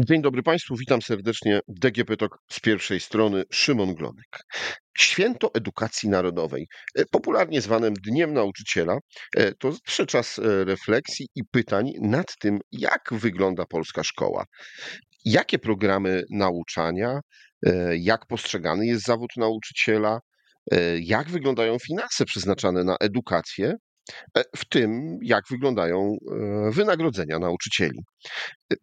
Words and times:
Dzień 0.00 0.22
dobry 0.22 0.42
Państwu, 0.42 0.76
witam 0.76 1.02
serdecznie 1.02 1.60
DGP 1.68 2.16
Talk 2.16 2.38
z 2.50 2.60
pierwszej 2.60 3.00
strony 3.00 3.44
Szymon 3.52 3.94
Glonek. 3.94 4.44
Święto 4.98 5.50
Edukacji 5.54 6.08
Narodowej, 6.08 6.66
e, 6.94 7.04
popularnie 7.04 7.60
zwanym 7.60 7.94
Dniem 7.94 8.34
Nauczyciela, 8.34 8.98
e, 9.36 9.52
to 9.54 9.72
zawsze 9.72 10.06
czas 10.06 10.38
e, 10.38 10.64
refleksji 10.64 11.28
i 11.34 11.44
pytań 11.50 11.92
nad 12.00 12.26
tym, 12.40 12.58
jak 12.72 13.08
wygląda 13.12 13.64
polska 13.66 14.04
szkoła. 14.04 14.44
Jakie 15.24 15.58
programy 15.58 16.22
nauczania, 16.30 17.20
jak 17.98 18.26
postrzegany 18.26 18.86
jest 18.86 19.06
zawód 19.06 19.30
nauczyciela, 19.36 20.20
jak 21.00 21.30
wyglądają 21.30 21.76
finanse 21.78 22.24
przeznaczane 22.24 22.84
na 22.84 22.96
edukację, 23.00 23.74
w 24.56 24.68
tym 24.68 25.18
jak 25.22 25.44
wyglądają 25.50 26.16
wynagrodzenia 26.70 27.38
nauczycieli. 27.38 27.98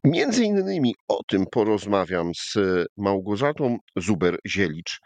Między 0.03 0.43
innymi 0.43 0.95
o 1.07 1.19
tym 1.27 1.45
porozmawiam 1.51 2.31
z 2.35 2.53
Małgorzatą 2.97 3.77
Zuber-Zielicz, 3.99 4.97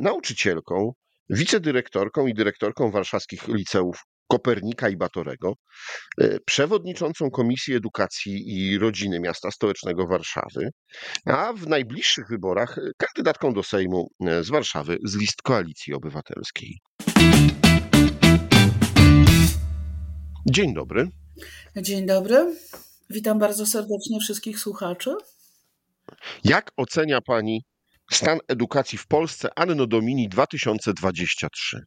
nauczycielką, 0.00 0.92
wicedyrektorką 1.30 2.26
i 2.26 2.34
dyrektorką 2.34 2.90
warszawskich 2.90 3.48
liceów 3.48 4.02
Kopernika 4.28 4.88
i 4.88 4.96
Batorego, 4.96 5.52
przewodniczącą 6.46 7.30
Komisji 7.30 7.74
Edukacji 7.74 8.42
i 8.46 8.78
Rodziny 8.78 9.20
Miasta 9.20 9.50
Stołecznego 9.50 10.06
Warszawy, 10.06 10.70
a 11.26 11.52
w 11.52 11.66
najbliższych 11.66 12.28
wyborach 12.28 12.76
kandydatką 12.96 13.54
do 13.54 13.62
Sejmu 13.62 14.08
z 14.40 14.50
Warszawy 14.50 14.98
z 15.04 15.16
list 15.16 15.42
Koalicji 15.42 15.94
Obywatelskiej. 15.94 16.78
Dzień 20.46 20.74
dobry. 20.74 21.08
Dzień 21.76 22.06
dobry. 22.06 22.56
Witam 23.10 23.38
bardzo 23.38 23.66
serdecznie 23.66 24.20
wszystkich 24.20 24.58
słuchaczy. 24.58 25.14
Jak 26.44 26.72
ocenia 26.76 27.20
Pani 27.20 27.64
stan 28.12 28.38
edukacji 28.48 28.98
w 28.98 29.06
Polsce 29.06 29.48
Anno 29.56 29.86
Domini 29.86 30.28
2023? 30.28 31.84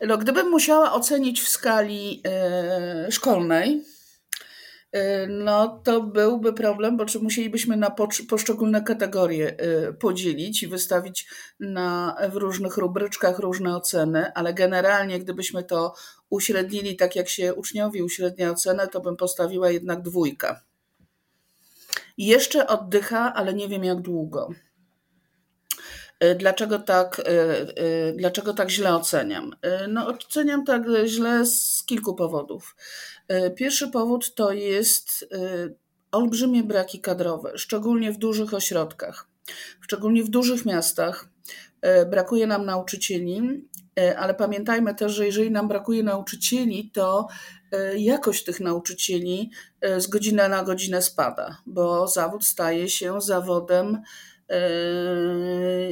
No, 0.00 0.18
gdybym 0.18 0.50
musiała 0.50 0.92
ocenić 0.92 1.40
w 1.40 1.48
skali 1.48 2.22
e, 2.26 3.06
szkolnej, 3.10 3.82
e, 4.92 5.26
no 5.26 5.68
to 5.84 6.02
byłby 6.02 6.52
problem, 6.52 6.96
bo 6.96 7.04
musielibyśmy 7.22 7.76
na 7.76 7.94
poszczególne 8.28 8.82
kategorie 8.82 9.56
e, 9.58 9.92
podzielić 9.92 10.62
i 10.62 10.68
wystawić 10.68 11.28
na, 11.60 12.16
w 12.32 12.36
różnych 12.36 12.76
rubryczkach 12.76 13.38
różne 13.38 13.76
oceny, 13.76 14.32
ale 14.34 14.54
generalnie 14.54 15.18
gdybyśmy 15.18 15.64
to 15.64 15.94
uśrednili 16.30 16.96
tak, 16.96 17.16
jak 17.16 17.28
się 17.28 17.54
uczniowi 17.54 18.02
uśrednia 18.02 18.50
ocenę, 18.50 18.88
to 18.88 19.00
bym 19.00 19.16
postawiła 19.16 19.70
jednak 19.70 20.02
dwójkę. 20.02 20.56
Jeszcze 22.18 22.66
oddycha, 22.66 23.34
ale 23.34 23.54
nie 23.54 23.68
wiem 23.68 23.84
jak 23.84 24.00
długo. 24.00 24.50
E, 26.20 26.34
dlaczego 26.34 26.78
tak, 26.78 27.20
e, 27.20 27.24
e, 27.24 28.12
dlaczego 28.12 28.54
tak 28.54 28.70
źle 28.70 28.96
oceniam? 28.96 29.52
No, 29.88 30.06
oceniam 30.06 30.64
tak 30.64 30.82
źle 31.06 31.46
z 31.46 31.84
kilku 31.86 32.14
powodów. 32.14 32.76
Pierwszy 33.56 33.88
powód 33.88 34.34
to 34.34 34.52
jest 34.52 35.28
olbrzymie 36.12 36.62
braki 36.62 37.00
kadrowe, 37.00 37.52
szczególnie 37.58 38.12
w 38.12 38.18
dużych 38.18 38.54
ośrodkach, 38.54 39.28
szczególnie 39.80 40.24
w 40.24 40.28
dużych 40.28 40.66
miastach. 40.66 41.28
Brakuje 42.10 42.46
nam 42.46 42.66
nauczycieli, 42.66 43.64
ale 44.16 44.34
pamiętajmy 44.34 44.94
też, 44.94 45.12
że 45.12 45.26
jeżeli 45.26 45.50
nam 45.50 45.68
brakuje 45.68 46.02
nauczycieli, 46.02 46.90
to 46.90 47.26
e, 47.72 47.98
jakość 47.98 48.44
tych 48.44 48.60
nauczycieli 48.60 49.50
e, 49.80 50.00
z 50.00 50.06
godziny 50.06 50.48
na 50.48 50.62
godzinę 50.62 51.02
spada, 51.02 51.56
bo 51.66 52.08
zawód 52.08 52.44
staje 52.44 52.88
się 52.88 53.20
zawodem 53.20 54.02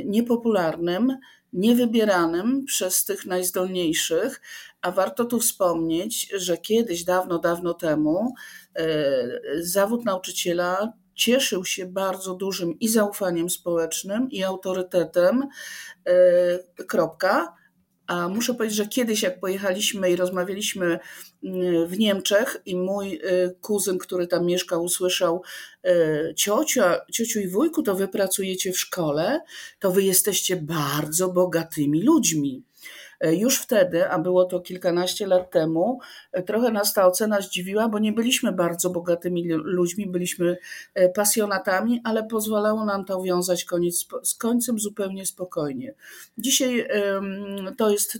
niepopularnym, 0.04 1.16
niewybieranym 1.52 2.64
przez 2.64 3.04
tych 3.04 3.26
najzdolniejszych, 3.26 4.40
a 4.82 4.90
warto 4.90 5.24
tu 5.24 5.40
wspomnieć, 5.40 6.30
że 6.36 6.58
kiedyś, 6.58 7.04
dawno, 7.04 7.38
dawno 7.38 7.74
temu, 7.74 8.34
zawód 9.60 10.04
nauczyciela 10.04 10.92
cieszył 11.14 11.64
się 11.64 11.86
bardzo 11.86 12.34
dużym 12.34 12.78
i 12.78 12.88
zaufaniem 12.88 13.50
społecznym, 13.50 14.30
i 14.30 14.44
autorytetem. 14.44 15.48
Kropka. 16.86 17.57
A 18.08 18.28
muszę 18.28 18.54
powiedzieć, 18.54 18.76
że 18.76 18.86
kiedyś, 18.86 19.22
jak 19.22 19.40
pojechaliśmy 19.40 20.10
i 20.10 20.16
rozmawialiśmy 20.16 20.98
mm, 21.44 21.86
w 21.86 21.98
Niemczech, 21.98 22.56
i 22.66 22.76
mój 22.76 23.14
y, 23.14 23.54
kuzyn, 23.60 23.98
który 23.98 24.26
tam 24.26 24.46
mieszkał, 24.46 24.84
usłyszał: 24.84 25.42
y, 25.86 26.34
Ciocia, 26.36 27.00
ciociu 27.12 27.40
i 27.40 27.48
wujku, 27.48 27.82
to 27.82 27.94
wy 27.94 28.08
pracujecie 28.08 28.72
w 28.72 28.78
szkole, 28.78 29.40
to 29.78 29.90
wy 29.90 30.02
jesteście 30.02 30.56
bardzo 30.56 31.28
bogatymi 31.28 32.02
ludźmi. 32.02 32.67
E, 33.20 33.34
już 33.34 33.58
wtedy, 33.58 34.10
a 34.10 34.18
było 34.18 34.44
to 34.44 34.60
kilkanaście 34.60 35.26
lat 35.26 35.50
temu, 35.50 36.00
e, 36.32 36.42
trochę 36.42 36.70
nas 36.70 36.94
ta 36.94 37.06
ocena 37.06 37.40
zdziwiła, 37.40 37.88
bo 37.88 37.98
nie 37.98 38.12
byliśmy 38.12 38.52
bardzo 38.52 38.90
bogatymi 38.90 39.48
ludźmi, 39.48 40.06
byliśmy 40.06 40.56
e, 40.94 41.08
pasjonatami, 41.08 42.00
ale 42.04 42.24
pozwalało 42.24 42.84
nam 42.84 43.04
to 43.04 43.22
wiązać 43.22 43.64
koniec 43.64 44.06
z 44.22 44.34
końcem 44.34 44.78
zupełnie 44.78 45.26
spokojnie. 45.26 45.94
Dzisiaj 46.38 46.88
to 47.78 47.90
jest 47.90 48.18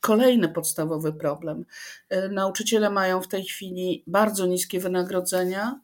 Kolejny 0.00 0.48
podstawowy 0.48 1.12
problem. 1.12 1.64
Nauczyciele 2.30 2.90
mają 2.90 3.22
w 3.22 3.28
tej 3.28 3.44
chwili 3.44 4.04
bardzo 4.06 4.46
niskie 4.46 4.80
wynagrodzenia, 4.80 5.80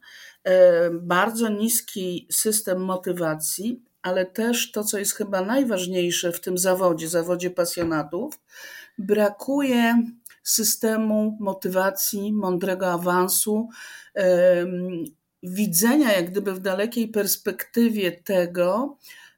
bardzo 0.91 1.49
niski 1.49 2.27
system 2.31 2.81
motywacji, 2.81 3.81
ale 4.01 4.25
też 4.25 4.71
to, 4.71 4.83
co 4.83 4.97
jest 4.97 5.13
chyba 5.13 5.41
najważniejsze 5.41 6.31
w 6.31 6.41
tym 6.41 6.57
zawodzie, 6.57 7.09
zawodzie 7.09 7.49
pasjonatów, 7.49 8.39
brakuje 8.97 10.03
systemu 10.43 11.37
motywacji, 11.39 12.33
mądrego 12.33 12.91
awansu, 12.91 13.69
widzenia 15.43 16.13
jak 16.13 16.31
gdyby 16.31 16.53
w 16.53 16.59
dalekiej 16.59 17.07
perspektywie 17.07 18.11
tego, 18.11 18.97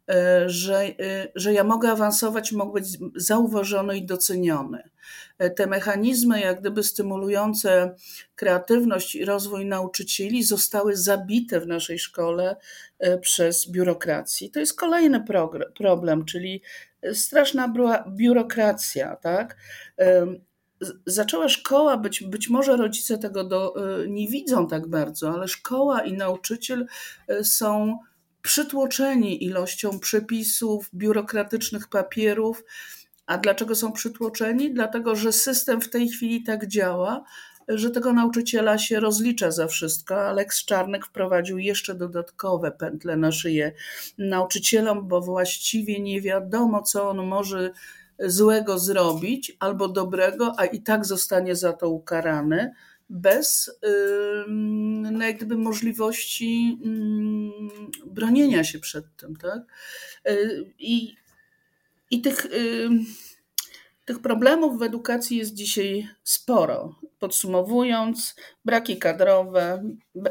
E, 0.10 0.50
że, 0.50 0.84
e, 0.84 1.28
że 1.36 1.54
ja 1.54 1.64
mogę 1.64 1.92
awansować, 1.92 2.52
mogę 2.52 2.74
być 2.74 2.98
zauważony 3.16 3.98
i 3.98 4.06
doceniony. 4.06 4.90
E, 5.40 5.50
te 5.50 5.68
mechanizmy, 5.68 6.40
jak 6.40 6.60
gdyby 6.60 6.84
stymulujące 6.84 7.96
kreatywność 8.36 9.16
i 9.16 9.26
rozwój 9.26 9.66
nauczycieli, 9.66 10.44
zostały 10.44 10.96
zabite 10.96 11.60
w 11.60 11.68
naszej 11.68 12.00
szkole 12.00 12.56
przez 13.22 13.72
biurokrację. 13.72 14.50
To 14.50 14.60
jest 14.60 14.80
kolejny 14.80 15.24
problem, 15.78 16.26
czyli 16.26 16.62
straszna 17.14 17.74
biurokracja, 18.08 19.16
tak? 19.16 19.58
Zaczęła 21.06 21.50
szkoła 21.50 21.98
być, 21.98 22.24
być 22.24 22.50
może 22.50 22.78
rodzice 22.78 23.18
tego 23.18 23.44
do, 23.44 23.74
nie 24.08 24.28
widzą 24.28 24.68
tak 24.68 24.88
bardzo, 24.88 25.32
ale 25.34 25.48
szkoła 25.48 26.02
i 26.02 26.14
nauczyciel 26.14 26.86
są 27.44 28.00
przytłoczeni 28.42 29.44
ilością 29.44 30.00
przepisów, 30.00 30.90
biurokratycznych 30.94 31.88
papierów. 31.88 32.64
A 33.30 33.38
dlaczego 33.38 33.76
są 33.76 33.92
przytłoczeni? 33.92 34.74
Dlatego, 34.74 35.16
że 35.16 35.32
system 35.32 35.82
w 35.82 35.90
tej 35.90 36.10
chwili 36.10 36.44
tak 36.44 36.68
działa, 36.68 37.24
że 37.68 37.90
tego 37.90 38.14
nauczyciela 38.14 38.78
się 38.78 39.00
rozlicza 39.00 39.52
za 39.52 39.68
wszystko. 39.68 40.28
Alex 40.28 40.66
Czarnek 40.66 41.06
wprowadził 41.06 41.58
jeszcze 41.58 41.96
dodatkowe 41.96 42.72
pętle 42.72 43.18
na 43.18 43.32
szyję 43.32 43.72
nauczycielom, 44.18 45.08
bo 45.08 45.22
właściwie 45.22 46.00
nie 46.00 46.22
wiadomo, 46.22 46.82
co 46.82 47.10
on 47.10 47.28
może 47.28 47.72
złego 48.20 48.80
zrobić 48.80 49.58
albo 49.60 49.88
dobrego, 49.88 50.54
a 50.58 50.66
i 50.66 50.82
tak 50.82 51.06
zostanie 51.06 51.56
za 51.56 51.74
to 51.74 51.90
ukarany 51.90 52.74
bez 53.10 53.80
no 55.12 55.26
jak 55.26 55.38
gdyby 55.38 55.58
możliwości 55.58 56.80
bronienia 58.06 58.64
się 58.64 58.80
przed 58.80 59.06
tym. 59.18 59.36
Tak? 59.36 59.60
Y, 60.30 60.66
I, 60.80 61.16
i 62.12 62.22
tych, 62.22 62.48
tych 64.06 64.22
problemów 64.22 64.80
w 64.80 64.84
edukacji 64.84 65.38
jest 65.38 65.54
dzisiaj 65.54 66.08
sporo. 66.24 66.96
Podsumowując, 67.20 68.36
braki 68.66 68.98
kadrowe, 68.98 69.84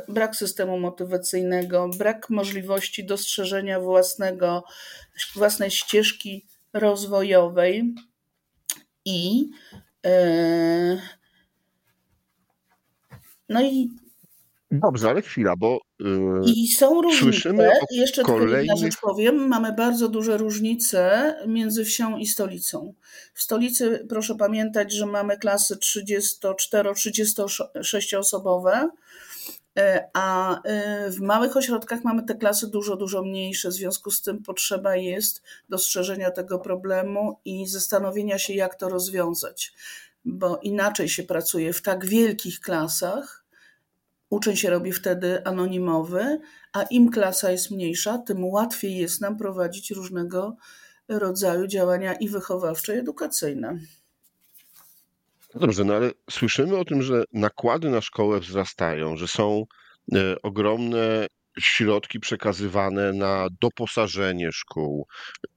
brak 0.08 0.36
systemu 0.36 0.78
motywacyjnego, 0.78 1.90
brak 1.98 2.30
możliwości 2.30 3.06
dostrzeżenia 3.06 3.80
własnego, 3.80 4.64
własnej 5.34 5.70
ścieżki 5.70 6.46
rozwojowej 6.72 7.94
i 9.04 9.48
yy, 10.04 11.00
no 13.48 13.62
i. 13.62 13.90
Dobrze, 14.70 15.10
ale 15.10 15.22
chwila, 15.22 15.56
bo. 15.56 15.87
Yy, 16.00 16.42
I 16.54 16.68
są 16.68 17.02
różnice. 17.02 17.70
Jeszcze 17.90 18.22
kolejnych... 18.22 18.60
tylko 18.60 18.76
rzecz 18.76 18.96
powiem. 19.00 19.48
Mamy 19.48 19.72
bardzo 19.72 20.08
duże 20.08 20.36
różnice 20.36 21.34
między 21.46 21.84
wsią 21.84 22.16
i 22.16 22.26
stolicą. 22.26 22.94
W 23.34 23.42
stolicy 23.42 24.06
proszę 24.08 24.34
pamiętać, 24.34 24.92
że 24.92 25.06
mamy 25.06 25.38
klasy 25.38 25.76
34-36 25.76 28.18
osobowe. 28.18 28.88
a 30.12 30.60
w 31.08 31.20
małych 31.20 31.56
ośrodkach 31.56 32.04
mamy 32.04 32.22
te 32.22 32.34
klasy 32.34 32.70
dużo, 32.70 32.96
dużo 32.96 33.22
mniejsze. 33.22 33.68
W 33.68 33.72
związku 33.72 34.10
z 34.10 34.22
tym 34.22 34.42
potrzeba 34.42 34.96
jest 34.96 35.42
dostrzeżenia 35.68 36.30
tego 36.30 36.58
problemu 36.58 37.40
i 37.44 37.66
zastanowienia 37.66 38.38
się, 38.38 38.54
jak 38.54 38.74
to 38.74 38.88
rozwiązać, 38.88 39.72
bo 40.24 40.58
inaczej 40.62 41.08
się 41.08 41.22
pracuje 41.22 41.72
w 41.72 41.82
tak 41.82 42.06
wielkich 42.06 42.60
klasach. 42.60 43.37
Uczeń 44.30 44.56
się 44.56 44.70
robi 44.70 44.92
wtedy 44.92 45.46
anonimowy, 45.46 46.40
a 46.72 46.82
im 46.82 47.10
klasa 47.10 47.50
jest 47.50 47.70
mniejsza, 47.70 48.18
tym 48.18 48.44
łatwiej 48.44 48.96
jest 48.96 49.20
nam 49.20 49.38
prowadzić 49.38 49.90
różnego 49.90 50.56
rodzaju 51.08 51.66
działania 51.66 52.14
i 52.14 52.28
wychowawcze, 52.28 52.96
i 52.96 52.98
edukacyjne. 52.98 53.78
No 55.54 55.60
dobrze, 55.60 55.84
no 55.84 55.94
ale 55.94 56.10
słyszymy 56.30 56.76
o 56.76 56.84
tym, 56.84 57.02
że 57.02 57.24
nakłady 57.32 57.90
na 57.90 58.00
szkołę 58.00 58.40
wzrastają, 58.40 59.16
że 59.16 59.28
są 59.28 59.64
e, 60.14 60.42
ogromne 60.42 61.26
środki 61.60 62.20
przekazywane 62.20 63.12
na 63.12 63.48
doposażenie 63.60 64.52
szkół. 64.52 65.06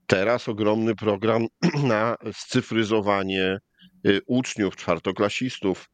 Teraz 0.06 0.48
ogromny 0.48 0.94
program 0.94 1.46
na 1.92 2.16
scyfryzowanie 2.32 3.58
e, 4.04 4.10
uczniów, 4.26 4.76
czwartoklasistów. 4.76 5.88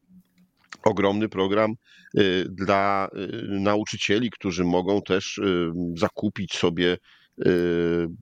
Ogromny 0.83 1.29
program 1.29 1.71
e, 1.71 2.21
dla 2.49 3.09
nauczycieli, 3.47 4.29
którzy 4.29 4.63
mogą 4.63 5.01
też 5.01 5.41
zakupić 5.97 6.53
sobie 6.53 6.97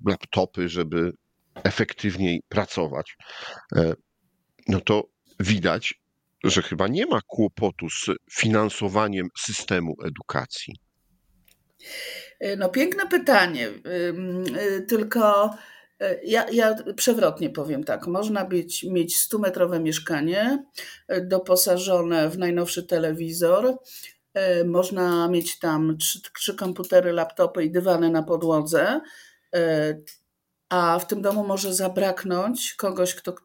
laptopy, 0.06 0.69
żeby 0.69 1.12
efektywniej 1.63 2.42
pracować. 2.50 3.18
No 4.68 4.81
to 4.81 5.04
widać, 5.39 5.94
że 6.44 6.62
chyba 6.62 6.88
nie 6.88 7.06
ma 7.06 7.21
kłopotu 7.27 7.89
z 7.89 8.06
finansowaniem 8.31 9.27
systemu 9.39 9.95
edukacji. 10.06 10.75
No, 12.57 12.69
piękne 12.69 13.07
pytanie. 13.07 13.68
Y, 13.68 14.86
tylko 14.88 15.45
y, 15.45 15.76
ja, 16.23 16.49
ja 16.51 16.75
przewrotnie 16.95 17.49
powiem 17.49 17.83
tak. 17.83 18.07
Można 18.07 18.45
być, 18.45 18.83
mieć 18.83 19.17
100-metrowe 19.17 19.81
mieszkanie 19.81 20.65
y, 21.11 21.21
doposażone 21.21 22.29
w 22.29 22.38
najnowszy 22.38 22.83
telewizor. 22.83 23.77
Można 24.65 25.27
mieć 25.27 25.59
tam 25.59 25.97
trzy, 25.97 26.21
trzy 26.35 26.55
komputery, 26.55 27.11
laptopy 27.11 27.63
i 27.63 27.71
dywany 27.71 28.09
na 28.09 28.23
podłodze 28.23 29.01
a 30.69 30.99
w 30.99 31.07
tym 31.07 31.21
domu 31.21 31.47
może 31.47 31.73
zabraknąć 31.73 32.73
kogoś, 32.73 33.15
kto 33.15 33.35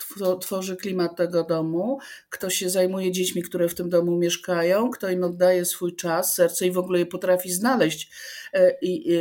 tworzy 0.40 0.76
klimat 0.76 1.16
tego 1.16 1.44
domu, 1.44 1.98
kto 2.31 2.50
się 2.50 2.70
zajmuje 2.70 3.12
dziećmi, 3.12 3.43
które 3.43 3.69
w 3.69 3.75
tym 3.75 3.90
domu 3.90 4.19
mieszkają, 4.19 4.90
kto 4.90 5.10
im 5.10 5.25
oddaje 5.25 5.64
swój 5.64 5.96
czas, 5.96 6.34
serce 6.34 6.66
i 6.66 6.72
w 6.72 6.78
ogóle 6.78 6.98
je 6.98 7.06
potrafi 7.06 7.52
znaleźć 7.52 8.10
e, 8.52 8.78
i, 8.82 9.12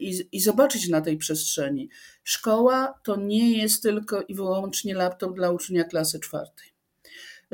i, 0.00 0.28
i 0.32 0.40
zobaczyć 0.40 0.88
na 0.88 1.00
tej 1.00 1.16
przestrzeni. 1.16 1.88
Szkoła 2.24 3.00
to 3.02 3.16
nie 3.16 3.58
jest 3.58 3.82
tylko 3.82 4.22
i 4.22 4.34
wyłącznie 4.34 4.94
laptop 4.94 5.36
dla 5.36 5.50
ucznia 5.50 5.84
klasy 5.84 6.20
czwartej. 6.20 6.72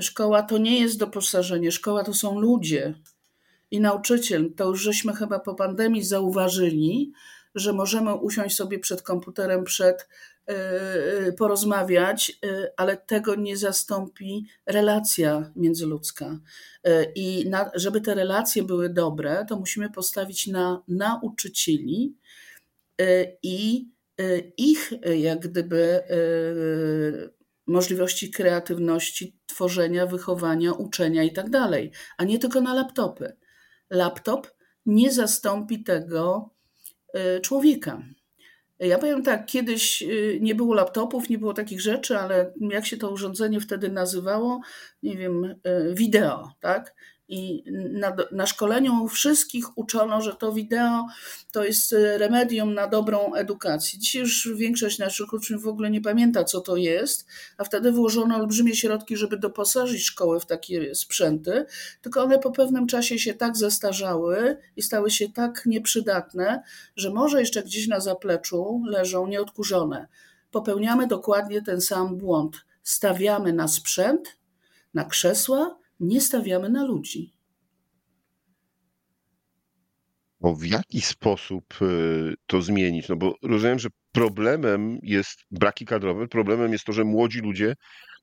Szkoła 0.01 0.43
to 0.43 0.59
nie 0.59 0.81
jest 0.81 0.99
doposażenie, 0.99 1.73
szkoła 1.73 2.05
to 2.05 2.15
są 2.15 2.41
ludzie 2.41 2.95
i 3.71 3.81
nauczyciel. 3.81 4.55
To 4.55 4.69
już 4.69 4.83
żeśmy 4.83 5.13
chyba 5.13 5.39
po 5.39 5.55
pandemii 5.55 6.05
zauważyli, 6.05 7.13
że 7.55 7.73
możemy 7.73 8.15
usiąść 8.15 8.57
sobie 8.57 8.79
przed 8.79 9.03
komputerem, 9.03 9.65
przed 9.65 10.09
e, 10.47 11.33
porozmawiać, 11.33 12.39
e, 12.45 12.73
ale 12.77 12.97
tego 12.97 13.35
nie 13.35 13.57
zastąpi 13.57 14.47
relacja 14.67 15.53
międzyludzka. 15.57 16.39
I 17.15 17.49
na, 17.49 17.71
żeby 17.75 18.01
te 18.01 18.15
relacje 18.15 18.63
były 18.63 18.89
dobre, 18.89 19.45
to 19.49 19.57
musimy 19.57 19.91
postawić 19.91 20.47
na 20.47 20.83
nauczycieli 20.89 22.17
i 23.43 23.89
ich 24.57 24.93
jak 25.17 25.39
gdyby 25.39 26.01
możliwości 27.67 28.31
kreatywności, 28.31 29.37
tworzenia, 29.47 30.07
wychowania, 30.07 30.73
uczenia 30.73 31.23
i 31.23 31.33
tak 31.33 31.51
dalej, 31.51 31.93
a 32.17 32.25
nie 32.25 32.39
tylko 32.39 32.61
na 32.61 32.75
laptopy. 32.75 33.37
Laptop 33.91 34.51
nie 34.87 35.13
zastąpi 35.13 35.85
tego, 35.85 36.51
Y, 37.17 37.41
człowieka. 37.41 38.03
Ja 38.79 38.99
powiem 38.99 39.23
tak, 39.23 39.47
kiedyś 39.47 40.03
y, 40.03 40.39
nie 40.43 40.55
było 40.55 40.75
laptopów, 40.75 41.29
nie 41.29 41.39
było 41.39 41.55
takich 41.55 41.81
rzeczy, 41.81 42.19
ale 42.19 42.53
jak 42.61 42.87
się 42.87 42.97
to 42.97 43.11
urządzenie 43.11 43.61
wtedy 43.61 43.89
nazywało? 43.89 44.61
Nie 45.03 45.17
wiem, 45.17 45.45
y, 45.45 45.95
wideo, 45.95 46.53
tak? 46.61 46.95
I 47.29 47.65
na, 47.93 48.17
na 48.33 48.47
szkoleniu 48.47 49.09
wszystkich 49.09 49.79
uczono, 49.79 50.23
że 50.23 50.35
to 50.35 50.53
wideo 50.53 51.07
to 51.53 51.65
jest 51.65 51.93
e, 51.93 52.19
remedium 52.19 52.75
na 52.75 52.87
dobrą 52.87 53.35
edukację. 53.35 53.99
Dzisiaj 53.99 54.23
już 54.23 54.49
większość 54.57 54.99
naszych 54.99 55.33
uczniów 55.33 55.63
w 55.63 55.69
ogóle 55.69 55.91
nie 55.91 56.01
pamięta, 56.01 56.45
co 56.45 56.61
to 56.61 56.77
jest, 56.77 57.27
a 57.59 57.65
wtedy 57.65 57.93
włożono 57.93 58.37
olbrzymie 58.37 58.77
środki, 58.77 59.17
żeby 59.17 59.39
doposażyć 59.39 60.05
szkoły 60.05 60.41
w 60.41 60.47
takie 60.47 60.95
sprzęty, 60.95 61.67
tylko 62.03 62.23
one 62.23 62.39
po 62.39 62.51
pewnym 62.51 62.87
czasie 62.87 63.19
się 63.19 63.35
tak 63.35 63.57
zestarzały 63.57 64.57
i 64.77 64.83
stały 64.83 65.11
się 65.11 65.29
tak 65.29 65.63
nieprzydatne, 65.67 66.63
że 66.97 67.11
może 67.11 67.41
jeszcze 67.41 67.63
gdzieś 67.63 67.89
na 67.89 68.01
zapleczu 68.01 68.83
leżą 68.87 69.27
nieodkurzone. 69.27 70.09
Popełniamy 70.51 71.07
dokładnie 71.07 71.63
ten 71.63 71.81
sam 71.81 72.17
błąd. 72.17 72.57
Stawiamy 72.83 73.53
na 73.53 73.69
sprzęt, 73.69 74.37
na 74.95 75.05
krzesła, 75.05 75.79
nie 76.01 76.21
stawiamy 76.21 76.69
na 76.69 76.85
ludzi. 76.85 77.39
Bo 80.41 80.55
w 80.55 80.67
jaki 80.67 81.01
sposób 81.01 81.65
y, 81.83 82.35
to 82.47 82.63
zmienić? 82.63 83.09
No 83.09 83.17
bo 83.17 83.35
rozumiem, 83.43 83.79
że 83.79 83.89
problemem 84.13 84.99
jest 85.03 85.39
braki 85.51 85.87
kadrowe, 85.87 86.29
problemem 86.29 86.73
jest 86.73 86.85
to, 86.85 86.93
że 86.93 87.05
młodzi 87.05 87.41
ludzie 87.41 87.75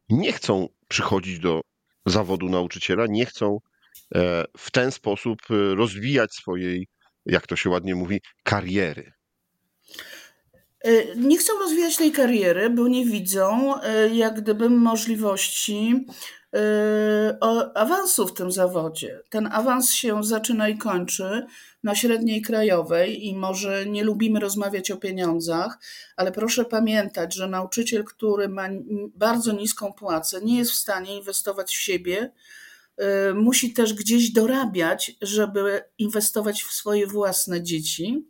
nie 0.10 0.32
chcą 0.34 0.68
przychodzić 0.88 1.40
do 1.40 1.62
zawodu 2.06 2.50
nauczyciela, 2.50 3.06
nie 3.10 3.26
chcą 3.26 3.60
e, 4.16 4.46
w 4.58 4.72
ten 4.72 4.92
sposób 4.92 5.40
y, 5.52 5.76
rozwijać 5.76 6.34
swojej, 6.34 6.88
jak 7.26 7.48
to 7.48 7.56
się 7.56 7.70
ładnie 7.70 7.96
mówi, 7.96 8.22
kariery. 8.44 9.12
E, 10.86 11.16
nie 11.16 11.38
chcą 11.38 11.60
rozwijać 11.60 11.98
tej 11.98 12.12
kariery, 12.12 12.70
bo 12.70 12.88
nie 12.88 13.06
widzą 13.06 13.76
e, 13.82 14.10
jak 14.10 14.42
gdyby 14.42 14.70
możliwości 14.70 16.06
Yy, 16.56 17.40
awansu 17.74 18.28
w 18.28 18.34
tym 18.34 18.52
zawodzie. 18.52 19.20
Ten 19.30 19.50
awans 19.52 19.94
się 19.94 20.24
zaczyna 20.24 20.70
i 20.70 20.78
kończy 20.78 21.46
na 21.84 21.96
średniej 21.96 22.42
krajowej 22.42 23.28
i 23.28 23.36
może 23.36 23.86
nie 23.86 24.04
lubimy 24.04 24.40
rozmawiać 24.40 24.92
o 24.92 24.98
pieniądzach, 24.98 25.80
ale 26.16 26.32
proszę 26.32 26.66
pamiętać, 26.66 27.36
że 27.36 27.48
nauczyciel, 27.48 28.04
który 28.04 28.50
ma 28.50 28.68
bardzo 29.16 29.52
niską 29.52 29.94
płacę, 29.94 30.42
nie 30.42 30.58
jest 30.58 30.72
w 30.72 30.76
stanie 30.76 31.18
inwestować 31.18 31.76
w 31.76 31.82
siebie, 31.82 32.32
musi 33.36 33.74
też 33.74 33.94
gdzieś 33.94 34.32
dorabiać, 34.32 35.12
żeby 35.22 35.84
inwestować 35.98 36.64
w 36.64 36.74
swoje 36.74 37.08
własne 37.08 37.64
dzieci. 37.64 38.26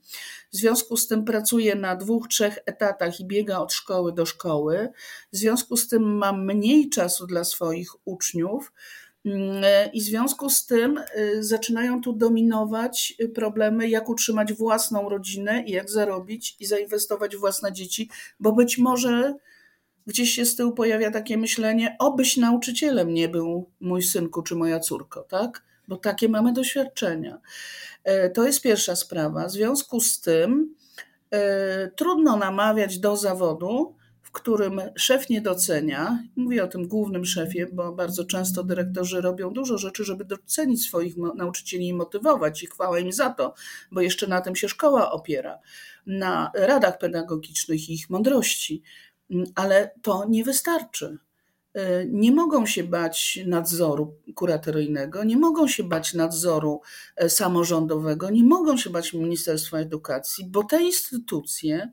W 0.53 0.57
związku 0.57 0.97
z 0.97 1.07
tym 1.07 1.25
pracuje 1.25 1.75
na 1.75 1.95
dwóch, 1.95 2.27
trzech 2.27 2.59
etatach 2.65 3.19
i 3.19 3.25
biega 3.25 3.57
od 3.57 3.73
szkoły 3.73 4.13
do 4.13 4.25
szkoły. 4.25 4.89
W 5.33 5.37
związku 5.37 5.77
z 5.77 5.87
tym 5.87 6.17
ma 6.17 6.33
mniej 6.33 6.89
czasu 6.89 7.27
dla 7.27 7.43
swoich 7.43 8.07
uczniów. 8.07 8.71
Mm, 9.25 9.63
I 9.93 10.01
w 10.01 10.03
związku 10.03 10.49
z 10.49 10.65
tym 10.65 10.97
y, 11.17 11.43
zaczynają 11.43 12.01
tu 12.01 12.13
dominować 12.13 13.13
problemy, 13.35 13.89
jak 13.89 14.09
utrzymać 14.09 14.53
własną 14.53 15.09
rodzinę 15.09 15.63
jak 15.67 15.89
zarobić 15.89 16.55
i 16.59 16.65
zainwestować 16.65 17.35
w 17.35 17.39
własne 17.39 17.73
dzieci, 17.73 18.09
bo 18.39 18.51
być 18.51 18.77
może 18.77 19.33
gdzieś 20.07 20.31
się 20.31 20.45
z 20.45 20.55
tyłu 20.55 20.71
pojawia 20.71 21.11
takie 21.11 21.37
myślenie, 21.37 21.95
obyś 21.99 22.37
nauczycielem 22.37 23.13
nie 23.13 23.29
był 23.29 23.69
mój 23.79 24.03
synku 24.03 24.41
czy 24.41 24.55
moja 24.55 24.79
córko, 24.79 25.21
tak? 25.23 25.63
Bo 25.87 25.97
takie 25.97 26.29
mamy 26.29 26.53
doświadczenia. 26.53 27.39
E, 28.03 28.29
to 28.29 28.45
jest 28.45 28.61
pierwsza 28.61 28.95
sprawa. 28.95 29.47
W 29.47 29.51
związku 29.51 29.99
z 29.99 30.21
tym 30.21 30.75
e, 31.31 31.87
trudno 31.87 32.37
namawiać 32.37 32.99
do 32.99 33.17
zawodu, 33.17 33.95
w 34.21 34.31
którym 34.31 34.81
szef 34.95 35.29
nie 35.29 35.41
docenia. 35.41 36.23
Mówię 36.35 36.63
o 36.63 36.67
tym 36.67 36.87
głównym 36.87 37.25
szefie, 37.25 37.65
bo 37.73 37.91
bardzo 37.91 38.25
często 38.25 38.63
dyrektorzy 38.63 39.21
robią 39.21 39.53
dużo 39.53 39.77
rzeczy, 39.77 40.03
żeby 40.03 40.25
docenić 40.25 40.85
swoich 40.85 41.17
nauczycieli 41.17 41.87
i 41.87 41.93
motywować 41.93 42.63
i 42.63 42.67
chwała 42.67 42.99
im 42.99 43.11
za 43.11 43.29
to, 43.29 43.53
bo 43.91 44.01
jeszcze 44.01 44.27
na 44.27 44.41
tym 44.41 44.55
się 44.55 44.69
szkoła 44.69 45.11
opiera, 45.11 45.59
na 46.05 46.51
radach 46.55 46.97
pedagogicznych 46.97 47.89
i 47.89 47.93
ich 47.93 48.09
mądrości. 48.09 48.81
Mm, 49.31 49.45
ale 49.55 49.91
to 50.01 50.25
nie 50.29 50.43
wystarczy. 50.43 51.17
E, 51.73 52.05
nie 52.05 52.31
mogą 52.31 52.65
się 52.65 52.83
bać 52.83 53.39
nadzoru 53.45 54.15
kuratoryjnego, 54.35 55.23
nie 55.23 55.37
mogą 55.37 55.67
się 55.67 55.83
bać 55.83 56.13
nadzoru 56.13 56.81
e, 57.15 57.29
samorządowego, 57.29 58.29
nie 58.29 58.43
mogą 58.43 58.77
się 58.77 58.89
bać 58.89 59.13
Ministerstwa 59.13 59.77
Edukacji, 59.77 60.45
bo 60.45 60.63
te 60.63 60.83
instytucje 60.83 61.91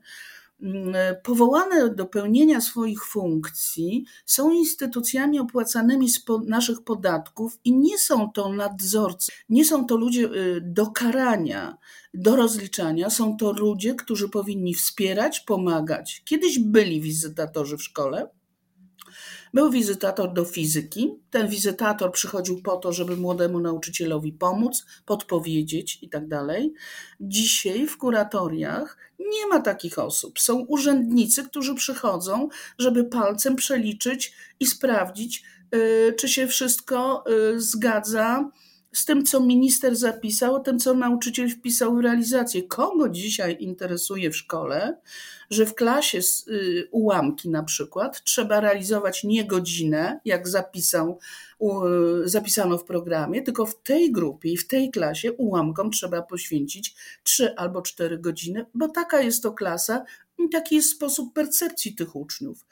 powołane 1.23 1.89
do 1.89 2.05
pełnienia 2.05 2.61
swoich 2.61 3.05
funkcji, 3.05 4.05
są 4.25 4.51
instytucjami 4.51 5.39
opłacanymi 5.39 6.09
z 6.09 6.25
naszych 6.45 6.83
podatków 6.83 7.59
i 7.63 7.75
nie 7.77 7.97
są 7.97 8.31
to 8.31 8.53
nadzorcy, 8.53 9.31
nie 9.49 9.65
są 9.65 9.85
to 9.85 9.97
ludzie 9.97 10.25
y, 10.25 10.61
do 10.61 10.87
karania, 10.87 11.77
do 12.13 12.35
rozliczania, 12.35 13.09
są 13.09 13.37
to 13.37 13.51
ludzie, 13.51 13.95
którzy 13.95 14.29
powinni 14.29 14.73
wspierać, 14.73 15.39
pomagać. 15.39 16.21
Kiedyś 16.25 16.59
byli 16.59 17.01
wizytatorzy 17.01 17.77
w 17.77 17.83
szkole, 17.83 18.29
był 19.53 19.71
wizytator 19.71 20.33
do 20.33 20.45
fizyki. 20.45 21.19
Ten 21.29 21.47
wizytator 21.47 22.11
przychodził 22.11 22.61
po 22.61 22.77
to, 22.77 22.93
żeby 22.93 23.17
młodemu 23.17 23.59
nauczycielowi 23.59 24.33
pomóc, 24.33 24.85
podpowiedzieć 25.05 25.99
i 26.01 26.09
tak. 26.09 26.23
Dzisiaj 27.19 27.87
w 27.87 27.97
kuratoriach 27.97 28.97
nie 29.19 29.47
ma 29.47 29.59
takich 29.59 29.99
osób. 29.99 30.39
Są 30.39 30.59
urzędnicy, 30.59 31.43
którzy 31.43 31.75
przychodzą, 31.75 32.49
żeby 32.77 33.03
palcem 33.03 33.55
przeliczyć 33.55 34.33
i 34.59 34.65
sprawdzić, 34.65 35.43
y, 35.75 36.13
czy 36.19 36.29
się 36.29 36.47
wszystko 36.47 37.23
y, 37.55 37.61
zgadza 37.61 38.49
z 38.93 39.05
tym, 39.05 39.25
co 39.25 39.39
minister 39.39 39.95
zapisał, 39.95 40.63
tym, 40.63 40.79
co 40.79 40.93
nauczyciel 40.93 41.49
wpisał 41.49 41.95
w 41.95 41.99
realizację. 41.99 42.63
Kogo 42.63 43.09
dzisiaj 43.09 43.57
interesuje 43.59 44.31
w 44.31 44.37
szkole, 44.37 44.97
że 45.49 45.65
w 45.65 45.75
klasie 45.75 46.19
y, 46.47 46.87
ułamki 46.91 47.49
na 47.49 47.63
przykład 47.63 48.23
trzeba 48.23 48.59
realizować 48.59 49.23
nie 49.23 49.45
godzinę, 49.45 50.19
jak 50.25 50.47
zapisał, 50.47 51.19
zapisano 52.25 52.77
w 52.77 52.83
programie, 52.83 53.41
tylko 53.41 53.65
w 53.65 53.81
tej 53.81 54.11
grupie 54.11 54.51
i 54.51 54.57
w 54.57 54.67
tej 54.67 54.91
klasie 54.91 55.31
ułamkom 55.31 55.91
trzeba 55.91 56.21
poświęcić 56.21 56.95
3 57.23 57.55
albo 57.55 57.81
4 57.81 58.17
godziny, 58.17 58.65
bo 58.73 58.87
taka 58.87 59.21
jest 59.21 59.43
to 59.43 59.53
klasa 59.53 60.03
i 60.37 60.49
taki 60.49 60.75
jest 60.75 60.89
sposób 60.89 61.33
percepcji 61.33 61.95
tych 61.95 62.15
uczniów. 62.15 62.65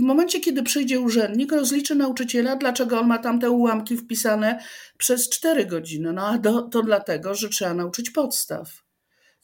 W 0.00 0.02
momencie, 0.02 0.40
kiedy 0.40 0.62
przyjdzie 0.62 1.00
urzędnik, 1.00 1.52
rozliczy 1.52 1.94
nauczyciela, 1.94 2.56
dlaczego 2.56 3.00
on 3.00 3.06
ma 3.06 3.18
tam 3.18 3.40
te 3.40 3.50
ułamki 3.50 3.96
wpisane 3.96 4.62
przez 4.98 5.28
4 5.28 5.66
godziny. 5.66 6.12
No 6.12 6.26
a 6.26 6.38
do, 6.38 6.62
to 6.62 6.82
dlatego, 6.82 7.34
że 7.34 7.48
trzeba 7.48 7.74
nauczyć 7.74 8.10
podstaw. 8.10 8.68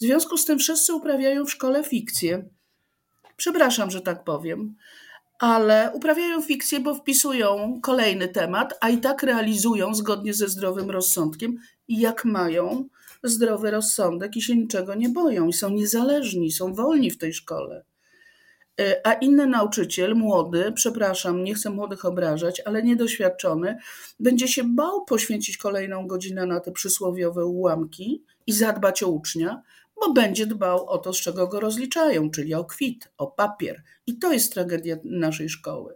W 0.00 0.04
związku 0.04 0.36
z 0.36 0.44
tym 0.44 0.58
wszyscy 0.58 0.94
uprawiają 0.94 1.44
w 1.44 1.50
szkole 1.50 1.84
fikcję. 1.84 2.48
Przepraszam, 3.36 3.90
że 3.90 4.00
tak 4.00 4.24
powiem, 4.24 4.74
ale 5.38 5.90
uprawiają 5.94 6.42
fikcję, 6.42 6.80
bo 6.80 6.94
wpisują 6.94 7.80
kolejny 7.82 8.28
temat, 8.28 8.74
a 8.80 8.88
i 8.88 8.98
tak 8.98 9.22
realizują 9.22 9.94
zgodnie 9.94 10.34
ze 10.34 10.48
zdrowym 10.48 10.90
rozsądkiem, 10.90 11.56
jak 11.88 12.24
mają 12.24 12.88
zdrowy 13.22 13.70
rozsądek 13.70 14.36
i 14.36 14.42
się 14.42 14.56
niczego 14.56 14.94
nie 14.94 15.08
boją, 15.08 15.48
i 15.48 15.52
są 15.52 15.70
niezależni, 15.70 16.52
są 16.52 16.74
wolni 16.74 17.10
w 17.10 17.18
tej 17.18 17.34
szkole. 17.34 17.84
E, 18.80 19.06
a 19.06 19.12
inny 19.12 19.46
nauczyciel, 19.46 20.14
młody, 20.14 20.72
przepraszam, 20.74 21.44
nie 21.44 21.54
chcę 21.54 21.70
młodych 21.70 22.04
obrażać, 22.04 22.62
ale 22.64 22.82
niedoświadczony, 22.82 23.78
będzie 24.20 24.48
się 24.48 24.64
bał 24.64 25.04
poświęcić 25.04 25.56
kolejną 25.56 26.06
godzinę 26.06 26.46
na 26.46 26.60
te 26.60 26.72
przysłowiowe 26.72 27.46
ułamki 27.46 28.24
i 28.46 28.52
zadbać 28.52 29.02
o 29.02 29.08
ucznia, 29.08 29.62
bo 30.00 30.12
będzie 30.12 30.46
dbał 30.46 30.86
o 30.86 30.98
to, 30.98 31.12
z 31.12 31.20
czego 31.20 31.48
go 31.48 31.60
rozliczają, 31.60 32.30
czyli 32.30 32.54
o 32.54 32.64
kwit, 32.64 33.08
o 33.18 33.26
papier. 33.26 33.82
I 34.06 34.18
to 34.18 34.32
jest 34.32 34.52
tragedia 34.54 34.96
naszej 35.04 35.48
szkoły. 35.48 35.94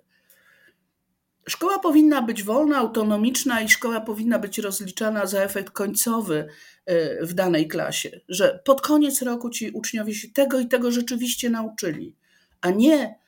Szkoła 1.49 1.79
powinna 1.79 2.23
być 2.23 2.43
wolna, 2.43 2.77
autonomiczna 2.77 3.61
i 3.61 3.69
szkoła 3.69 4.01
powinna 4.01 4.39
być 4.39 4.59
rozliczana 4.59 5.27
za 5.27 5.43
efekt 5.43 5.71
końcowy 5.71 6.49
e, 6.87 7.27
w 7.27 7.35
danej 7.35 7.69
klasie, 7.69 8.21
że 8.29 8.61
pod 8.65 8.81
koniec 8.81 9.23
roku 9.23 9.51
ci 9.51 9.71
uczniowie 9.71 10.15
się 10.15 10.29
tego 10.29 10.61
i 10.61 10.69
tego 10.69 10.91
rzeczywiście 10.91 11.51
nauczyli 11.51 12.17
a 12.61 12.71
nie 12.71 13.21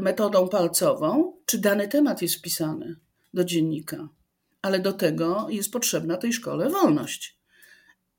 metodą 0.00 0.48
palcową, 0.48 1.32
czy 1.46 1.58
dany 1.58 1.88
temat 1.88 2.22
jest 2.22 2.34
wpisany 2.34 2.96
do 3.34 3.44
dziennika. 3.44 4.08
Ale 4.62 4.80
do 4.80 4.92
tego 4.92 5.46
jest 5.50 5.72
potrzebna 5.72 6.16
tej 6.16 6.32
szkole 6.32 6.70
wolność 6.70 7.38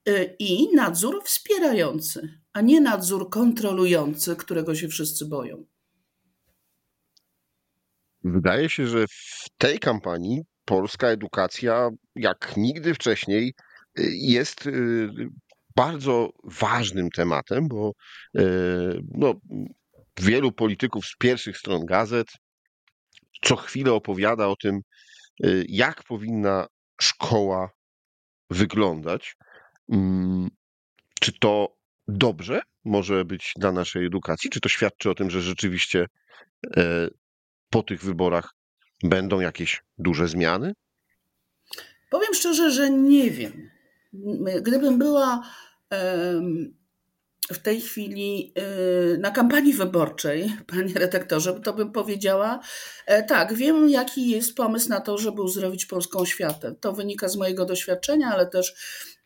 y, 0.09 0.35
i 0.39 0.75
nadzór 0.75 1.23
wspierający, 1.23 2.39
a 2.53 2.61
nie 2.61 2.81
nadzór 2.81 3.29
kontrolujący, 3.29 4.35
którego 4.35 4.75
się 4.75 4.87
wszyscy 4.87 5.25
boją. 5.25 5.65
Wydaje 8.23 8.69
się, 8.69 8.87
że 8.87 9.07
w 9.07 9.45
tej 9.57 9.79
kampanii 9.79 10.41
polska 10.65 11.07
edukacja, 11.07 11.89
jak 12.15 12.53
nigdy 12.57 12.93
wcześniej, 12.93 13.53
y, 13.99 14.03
jest 14.15 14.67
y, 14.67 15.09
bardzo 15.75 16.29
ważnym 16.43 17.09
tematem, 17.09 17.67
bo 17.67 17.91
no, 19.11 19.33
wielu 20.19 20.51
polityków 20.51 21.05
z 21.05 21.15
pierwszych 21.17 21.57
stron 21.57 21.85
gazet 21.85 22.27
co 23.41 23.55
chwilę 23.55 23.93
opowiada 23.93 24.47
o 24.47 24.55
tym, 24.55 24.81
y, 25.45 25.65
jak 25.69 26.03
powinna 26.03 26.67
szkoła 27.01 27.69
wyglądać. 28.49 29.35
Mm, 29.89 30.49
czy 31.19 31.39
to 31.39 31.77
dobrze 32.07 32.61
może 32.85 33.25
być 33.25 33.53
dla 33.55 33.71
naszej 33.71 34.05
edukacji? 34.05 34.49
Czy 34.49 34.59
to 34.59 34.69
świadczy 34.69 35.09
o 35.09 35.15
tym, 35.15 35.29
że 35.29 35.41
rzeczywiście 35.41 36.05
e, 36.77 37.07
po 37.69 37.83
tych 37.83 38.03
wyborach 38.03 38.55
będą 39.03 39.39
jakieś 39.39 39.83
duże 39.97 40.27
zmiany? 40.27 40.73
Powiem 42.09 42.33
szczerze, 42.33 42.71
że 42.71 42.89
nie 42.89 43.31
wiem. 43.31 43.69
Gdybym 44.61 44.99
była 44.99 45.49
w 47.53 47.59
tej 47.59 47.81
chwili 47.81 48.53
y, 49.13 49.17
na 49.17 49.31
kampanii 49.31 49.73
wyborczej, 49.73 50.57
panie 50.67 50.93
redaktorze, 50.93 51.59
to 51.59 51.73
bym 51.73 51.91
powiedziała, 51.91 52.59
e, 53.05 53.23
tak, 53.23 53.53
wiem 53.53 53.89
jaki 53.89 54.29
jest 54.29 54.55
pomysł 54.55 54.89
na 54.89 55.01
to, 55.01 55.17
żeby 55.17 55.41
uzdrowić 55.41 55.85
polską 55.85 56.19
oświatę. 56.19 56.75
To 56.79 56.93
wynika 56.93 57.29
z 57.29 57.35
mojego 57.35 57.65
doświadczenia, 57.65 58.31
ale 58.33 58.47
też 58.47 58.75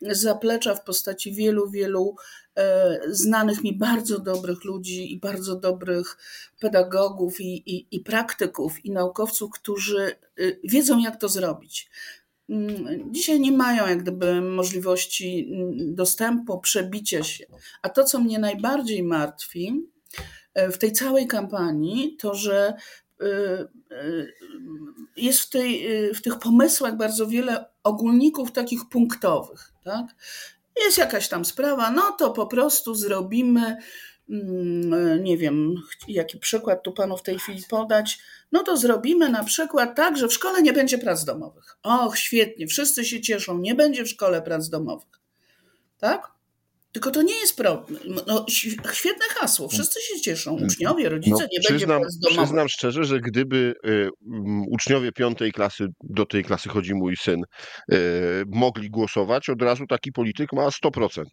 z 0.02 0.20
zaplecza 0.20 0.74
w 0.74 0.84
postaci 0.84 1.32
wielu, 1.32 1.70
wielu 1.70 2.14
e, 2.56 2.98
znanych 3.08 3.62
mi 3.62 3.78
bardzo 3.78 4.18
dobrych 4.18 4.64
ludzi 4.64 5.12
i 5.12 5.20
bardzo 5.20 5.56
dobrych 5.56 6.16
pedagogów 6.60 7.40
i, 7.40 7.76
i, 7.76 7.96
i 7.96 8.00
praktyków 8.00 8.84
i 8.84 8.90
naukowców, 8.90 9.50
którzy 9.50 10.16
y, 10.40 10.60
wiedzą 10.64 10.98
jak 10.98 11.20
to 11.20 11.28
zrobić. 11.28 11.90
Mm, 12.50 13.12
dzisiaj 13.12 13.40
nie 13.40 13.52
mają 13.52 13.86
jak 13.86 14.02
gdyby 14.02 14.40
możliwości 14.40 15.50
mm, 15.52 15.94
dostępu, 15.94 16.60
przebicia 16.60 17.22
się. 17.22 17.44
A 17.82 17.88
to, 17.88 18.04
co 18.04 18.18
mnie 18.18 18.38
najbardziej 18.38 19.02
martwi 19.02 19.86
e, 20.54 20.70
w 20.70 20.78
tej 20.78 20.92
całej 20.92 21.26
kampanii, 21.26 22.16
to 22.16 22.34
że 22.34 22.74
e, 23.20 23.26
e, 23.90 24.26
jest 25.16 25.40
w, 25.40 25.50
tej, 25.50 25.86
w 26.14 26.22
tych 26.22 26.38
pomysłach 26.38 26.96
bardzo 26.96 27.26
wiele 27.26 27.64
ogólników 27.82 28.52
takich 28.52 28.80
punktowych. 28.88 29.72
Tak? 29.84 30.06
Jest 30.84 30.98
jakaś 30.98 31.28
tam 31.28 31.44
sprawa, 31.44 31.90
no 31.90 32.12
to 32.18 32.30
po 32.30 32.46
prostu 32.46 32.94
zrobimy 32.94 33.76
Mm, 34.30 35.24
nie 35.24 35.38
wiem, 35.38 35.74
jaki 36.08 36.38
przykład 36.38 36.82
tu 36.82 36.92
panu 36.92 37.16
w 37.16 37.22
tej 37.22 37.38
chwili 37.38 37.62
podać, 37.70 38.18
no 38.52 38.62
to 38.62 38.76
zrobimy 38.76 39.28
na 39.28 39.44
przykład 39.44 39.96
tak, 39.96 40.16
że 40.16 40.28
w 40.28 40.32
szkole 40.32 40.62
nie 40.62 40.72
będzie 40.72 40.98
prac 40.98 41.24
domowych. 41.24 41.76
Och, 41.82 42.18
świetnie, 42.18 42.66
wszyscy 42.66 43.04
się 43.04 43.20
cieszą, 43.20 43.58
nie 43.58 43.74
będzie 43.74 44.04
w 44.04 44.08
szkole 44.08 44.42
prac 44.42 44.68
domowych. 44.68 45.20
Tak? 45.98 46.40
Tylko 46.92 47.10
to 47.10 47.22
nie 47.22 47.34
jest 47.34 47.56
problem. 47.56 48.00
No, 48.26 48.46
świetne 48.92 49.24
hasło, 49.28 49.68
wszyscy 49.68 50.00
się 50.00 50.20
cieszą, 50.20 50.50
mm. 50.50 50.66
uczniowie, 50.66 51.08
rodzice, 51.08 51.36
no, 51.40 51.48
nie 51.52 51.60
przyznam, 51.60 51.78
będzie 51.78 51.86
prac 51.86 52.18
domowych. 52.18 52.44
Przyznam 52.44 52.68
szczerze, 52.68 53.04
że 53.04 53.20
gdyby 53.20 53.74
y, 53.86 54.08
uczniowie 54.70 55.12
piątej 55.12 55.52
klasy, 55.52 55.86
do 56.04 56.26
tej 56.26 56.44
klasy 56.44 56.68
chodzi 56.68 56.94
mój 56.94 57.16
syn, 57.16 57.42
y, 57.92 57.96
mogli 58.46 58.90
głosować, 58.90 59.48
od 59.48 59.62
razu 59.62 59.86
taki 59.86 60.12
polityk 60.12 60.52
ma 60.52 60.70
100%. 60.70 61.24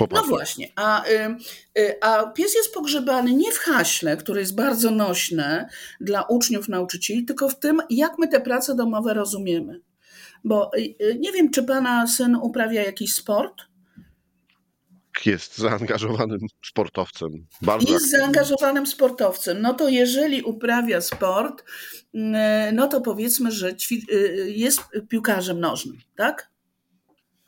No 0.00 0.22
właśnie, 0.28 0.72
a, 0.76 1.04
y, 1.06 1.36
y, 1.78 2.00
a 2.00 2.26
pies 2.26 2.54
jest 2.54 2.74
pogrzebany 2.74 3.32
nie 3.34 3.52
w 3.52 3.58
haśle, 3.58 4.16
które 4.16 4.40
jest 4.40 4.54
bardzo 4.54 4.90
nośne 4.90 5.68
dla 6.00 6.22
uczniów, 6.22 6.68
nauczycieli, 6.68 7.24
tylko 7.24 7.48
w 7.48 7.58
tym, 7.58 7.82
jak 7.90 8.18
my 8.18 8.28
te 8.28 8.40
prace 8.40 8.74
domowe 8.74 9.14
rozumiemy. 9.14 9.80
Bo 10.44 10.70
y, 10.76 11.16
nie 11.18 11.32
wiem, 11.32 11.50
czy 11.50 11.62
pana 11.62 12.06
syn 12.06 12.36
uprawia 12.36 12.82
jakiś 12.82 13.14
sport? 13.14 13.62
Jest 15.26 15.58
zaangażowanym 15.58 16.40
sportowcem. 16.64 17.46
Bardzo 17.62 17.92
jest 17.92 18.10
zaangażowanym 18.10 18.86
sportowcem. 18.86 19.62
No 19.62 19.74
to 19.74 19.88
jeżeli 19.88 20.42
uprawia 20.42 21.00
sport, 21.00 21.64
no 22.72 22.88
to 22.88 23.00
powiedzmy, 23.00 23.52
że 23.52 23.74
jest 24.46 24.80
piłkarzem 25.08 25.60
nożnym, 25.60 25.98
tak? 26.16 26.51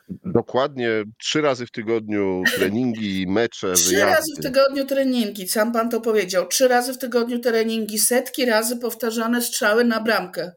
Dokładnie 0.09 1.05
trzy 1.19 1.41
razy 1.41 1.67
w 1.67 1.71
tygodniu 1.71 2.43
treningi, 2.57 3.27
mecze, 3.29 3.73
Trzy 3.73 3.91
wyjazdy. 3.91 4.15
razy 4.15 4.33
w 4.39 4.43
tygodniu 4.43 4.87
treningi, 4.87 5.49
sam 5.49 5.73
pan 5.73 5.91
to 5.91 6.01
powiedział. 6.01 6.47
Trzy 6.47 6.69
razy 6.69 6.93
w 6.95 6.99
tygodniu 6.99 7.39
treningi, 7.39 7.99
setki 7.99 8.45
razy 8.45 8.77
powtarzane 8.77 9.43
strzały 9.43 9.85
na 9.85 10.01
bramkę. 10.01 10.53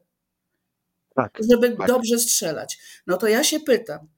Tak. 1.14 1.38
Żeby 1.50 1.76
tak. 1.76 1.88
dobrze 1.88 2.18
strzelać. 2.18 2.78
No 3.06 3.16
to 3.16 3.26
ja 3.28 3.44
się 3.44 3.60
pytam, 3.60 4.08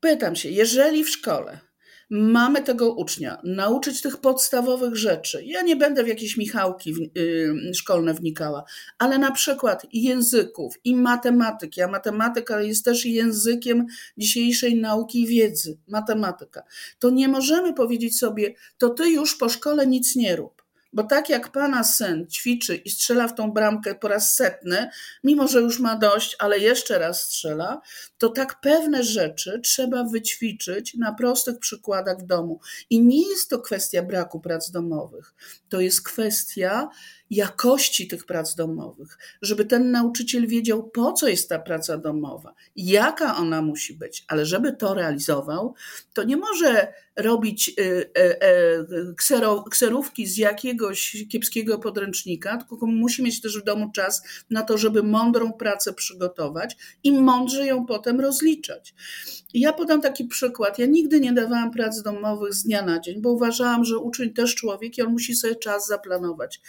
pytam 0.00 0.36
się, 0.36 0.48
jeżeli 0.48 1.04
w 1.04 1.10
szkole 1.10 1.67
mamy 2.10 2.62
tego 2.62 2.94
ucznia, 2.94 3.38
nauczyć 3.44 4.02
tych 4.02 4.16
podstawowych 4.16 4.96
rzeczy. 4.96 5.44
Ja 5.44 5.62
nie 5.62 5.76
będę 5.76 6.04
w 6.04 6.08
jakieś 6.08 6.36
Michałki 6.36 6.94
y, 7.18 7.74
szkolne 7.74 8.14
wnikała, 8.14 8.64
ale 8.98 9.18
na 9.18 9.30
przykład 9.30 9.86
języków 9.92 10.74
i 10.84 10.96
matematyki, 10.96 11.82
a 11.82 11.88
matematyka 11.88 12.62
jest 12.62 12.84
też 12.84 13.06
językiem 13.06 13.86
dzisiejszej 14.18 14.80
nauki 14.80 15.22
i 15.22 15.26
wiedzy, 15.26 15.78
matematyka. 15.88 16.62
To 16.98 17.10
nie 17.10 17.28
możemy 17.28 17.74
powiedzieć 17.74 18.18
sobie, 18.18 18.54
to 18.78 18.88
ty 18.90 19.10
już 19.10 19.36
po 19.36 19.48
szkole 19.48 19.86
nic 19.86 20.16
nie 20.16 20.36
rób. 20.36 20.57
Bo 20.92 21.02
tak 21.02 21.28
jak 21.28 21.52
pana 21.52 21.84
syn 21.84 22.26
ćwiczy 22.26 22.76
i 22.76 22.90
strzela 22.90 23.28
w 23.28 23.34
tą 23.34 23.52
bramkę 23.52 23.94
po 23.94 24.08
raz 24.08 24.34
setny, 24.34 24.90
mimo 25.24 25.48
że 25.48 25.60
już 25.60 25.80
ma 25.80 25.96
dość, 25.96 26.36
ale 26.38 26.58
jeszcze 26.58 26.98
raz 26.98 27.22
strzela, 27.22 27.80
to 28.18 28.28
tak 28.28 28.60
pewne 28.60 29.04
rzeczy 29.04 29.60
trzeba 29.64 30.04
wyćwiczyć 30.04 30.94
na 30.94 31.14
prostych 31.14 31.58
przykładach 31.58 32.18
w 32.18 32.26
domu. 32.26 32.60
I 32.90 33.00
nie 33.04 33.30
jest 33.30 33.50
to 33.50 33.58
kwestia 33.58 34.02
braku 34.02 34.40
prac 34.40 34.70
domowych, 34.70 35.34
to 35.68 35.80
jest 35.80 36.02
kwestia 36.02 36.88
jakości 37.30 38.08
tych 38.08 38.26
prac 38.26 38.54
domowych, 38.54 39.18
żeby 39.42 39.64
ten 39.64 39.90
nauczyciel 39.90 40.46
wiedział, 40.46 40.90
po 40.90 41.12
co 41.12 41.28
jest 41.28 41.48
ta 41.48 41.58
praca 41.58 41.98
domowa, 41.98 42.54
jaka 42.76 43.36
ona 43.36 43.62
musi 43.62 43.94
być, 43.94 44.24
ale 44.28 44.46
żeby 44.46 44.72
to 44.72 44.94
realizował, 44.94 45.74
to 46.12 46.24
nie 46.24 46.36
może 46.36 46.92
robić 47.18 47.68
y, 47.68 47.82
y, 47.82 48.20
y, 48.92 49.14
kserówki 49.70 50.26
z 50.26 50.36
jakiegoś 50.36 51.24
kiepskiego 51.28 51.78
podręcznika, 51.78 52.56
tylko 52.56 52.86
musi 52.86 53.22
mieć 53.22 53.40
też 53.40 53.58
w 53.58 53.64
domu 53.64 53.90
czas 53.90 54.22
na 54.50 54.62
to, 54.62 54.78
żeby 54.78 55.02
mądrą 55.02 55.52
pracę 55.52 55.92
przygotować 55.92 56.76
i 57.04 57.12
mądrze 57.12 57.66
ją 57.66 57.86
potem 57.86 58.20
rozliczać. 58.20 58.94
Ja 59.54 59.72
podam 59.72 60.00
taki 60.00 60.24
przykład. 60.24 60.78
Ja 60.78 60.86
nigdy 60.86 61.20
nie 61.20 61.32
dawałam 61.32 61.70
prac 61.70 62.02
domowych 62.02 62.54
z 62.54 62.62
dnia 62.64 62.82
na 62.82 63.00
dzień, 63.00 63.22
bo 63.22 63.32
uważałam, 63.32 63.84
że 63.84 63.98
uczeń 63.98 64.32
też 64.32 64.54
człowiek 64.54 64.98
i 64.98 65.02
on 65.02 65.12
musi 65.12 65.34
sobie 65.34 65.56
czas 65.56 65.86
zaplanować. 65.86 66.60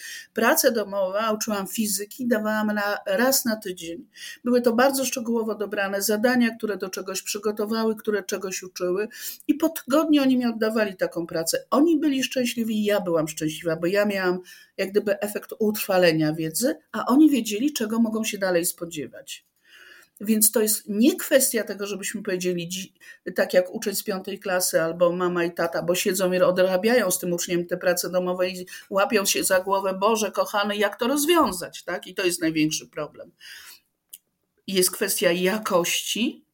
Prace 0.49 0.71
domowe, 0.71 1.19
uczyłam 1.35 1.67
fizyki, 1.67 2.27
dawałam 2.27 2.67
na 2.67 2.97
raz 3.05 3.45
na 3.45 3.55
tydzień. 3.55 4.07
Były 4.43 4.61
to 4.61 4.73
bardzo 4.73 5.05
szczegółowo 5.05 5.55
dobrane 5.55 6.01
zadania, 6.01 6.55
które 6.57 6.77
do 6.77 6.89
czegoś 6.89 7.21
przygotowały, 7.21 7.95
które 7.95 8.23
czegoś 8.23 8.63
uczyły 8.63 9.07
i 9.47 9.53
po 9.53 9.69
tygodniu 9.69 10.21
oni 10.21 10.37
mi 10.37 10.45
oddawali 10.45 10.95
taką 10.95 11.27
pracę. 11.27 11.65
Oni 11.69 11.97
byli 11.97 12.23
szczęśliwi 12.23 12.83
ja 12.83 13.01
byłam 13.01 13.27
szczęśliwa, 13.27 13.75
bo 13.75 13.87
ja 13.87 14.05
miałam 14.05 14.39
jak 14.77 14.91
gdyby 14.91 15.19
efekt 15.19 15.53
utrwalenia 15.59 16.33
wiedzy, 16.33 16.75
a 16.91 17.05
oni 17.05 17.29
wiedzieli, 17.29 17.73
czego 17.73 17.99
mogą 17.99 18.23
się 18.23 18.37
dalej 18.37 18.65
spodziewać. 18.65 19.48
Więc 20.21 20.51
to 20.51 20.61
jest 20.61 20.83
nie 20.87 21.15
kwestia 21.15 21.63
tego, 21.63 21.87
żebyśmy 21.87 22.23
powiedzieli 22.23 22.69
tak 23.35 23.53
jak 23.53 23.69
uczeń 23.73 23.95
z 23.95 24.03
piątej 24.03 24.39
klasy 24.39 24.81
albo 24.81 25.11
mama 25.11 25.43
i 25.43 25.53
tata, 25.53 25.83
bo 25.83 25.95
siedzą 25.95 26.33
i 26.33 26.39
odrabiają 26.39 27.11
z 27.11 27.19
tym 27.19 27.33
uczniem 27.33 27.65
te 27.65 27.77
prace 27.77 28.09
domowe 28.09 28.49
i 28.49 28.65
łapią 28.89 29.25
się 29.25 29.43
za 29.43 29.59
głowę, 29.59 29.93
Boże 29.93 30.31
kochany, 30.31 30.77
jak 30.77 30.99
to 30.99 31.07
rozwiązać, 31.07 31.83
tak? 31.83 32.07
I 32.07 32.15
to 32.15 32.25
jest 32.25 32.41
największy 32.41 32.87
problem. 32.87 33.31
Jest 34.67 34.91
kwestia 34.91 35.31
jakości, 35.31 36.45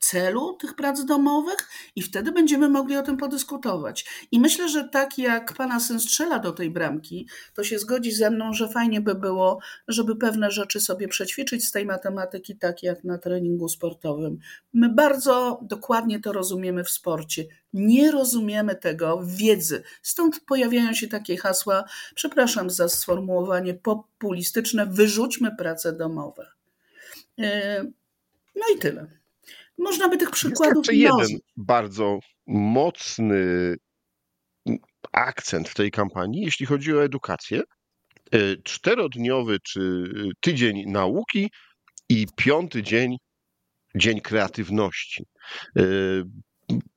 celu 0.00 0.56
tych 0.60 0.74
prac 0.74 1.04
domowych 1.04 1.68
i 1.96 2.02
wtedy 2.02 2.32
będziemy 2.32 2.68
mogli 2.68 2.96
o 2.96 3.02
tym 3.02 3.16
podyskutować. 3.16 4.26
I 4.32 4.40
myślę, 4.40 4.68
że 4.68 4.88
tak 4.88 5.18
jak 5.18 5.52
pana 5.52 5.80
syn 5.80 6.00
strzela 6.00 6.38
do 6.38 6.52
tej 6.52 6.70
bramki, 6.70 7.28
to 7.54 7.64
się 7.64 7.78
zgodzi 7.78 8.12
ze 8.12 8.30
mną, 8.30 8.52
że 8.52 8.68
fajnie 8.68 9.00
by 9.00 9.14
było, 9.14 9.58
żeby 9.88 10.16
pewne 10.16 10.50
rzeczy 10.50 10.80
sobie 10.80 11.08
przećwiczyć 11.08 11.66
z 11.66 11.72
tej 11.72 11.86
matematyki, 11.86 12.56
tak 12.56 12.82
jak 12.82 13.04
na 13.04 13.18
treningu 13.18 13.68
sportowym. 13.68 14.38
My 14.72 14.88
bardzo 14.88 15.60
dokładnie 15.62 16.20
to 16.20 16.32
rozumiemy 16.32 16.84
w 16.84 16.90
sporcie. 16.90 17.44
Nie 17.72 18.10
rozumiemy 18.10 18.76
tego 18.76 19.22
wiedzy. 19.24 19.82
Stąd 20.02 20.40
pojawiają 20.40 20.92
się 20.92 21.08
takie 21.08 21.36
hasła, 21.36 21.84
przepraszam 22.14 22.70
za 22.70 22.88
sformułowanie 22.88 23.74
populistyczne, 23.74 24.86
wyrzućmy 24.86 25.56
prace 25.56 25.92
domowe. 25.92 26.46
Yy, 27.36 27.46
no 28.56 28.62
i 28.76 28.78
tyle. 28.78 29.17
Można 29.78 30.08
by 30.08 30.16
tych 30.16 30.30
przykładów 30.30 30.86
jeszcze 30.86 30.94
jeden 30.94 31.38
bardzo 31.56 32.18
mocny 32.46 33.76
akcent 35.12 35.68
w 35.68 35.74
tej 35.74 35.90
kampanii, 35.90 36.42
jeśli 36.42 36.66
chodzi 36.66 36.94
o 36.94 37.04
edukację. 37.04 37.62
E, 38.32 38.56
czterodniowy 38.64 39.58
czy 39.62 40.04
tydzień 40.40 40.84
nauki 40.86 41.50
i 42.08 42.26
piąty 42.36 42.82
dzień, 42.82 43.16
dzień 43.94 44.20
kreatywności. 44.20 45.24
E, 45.78 45.82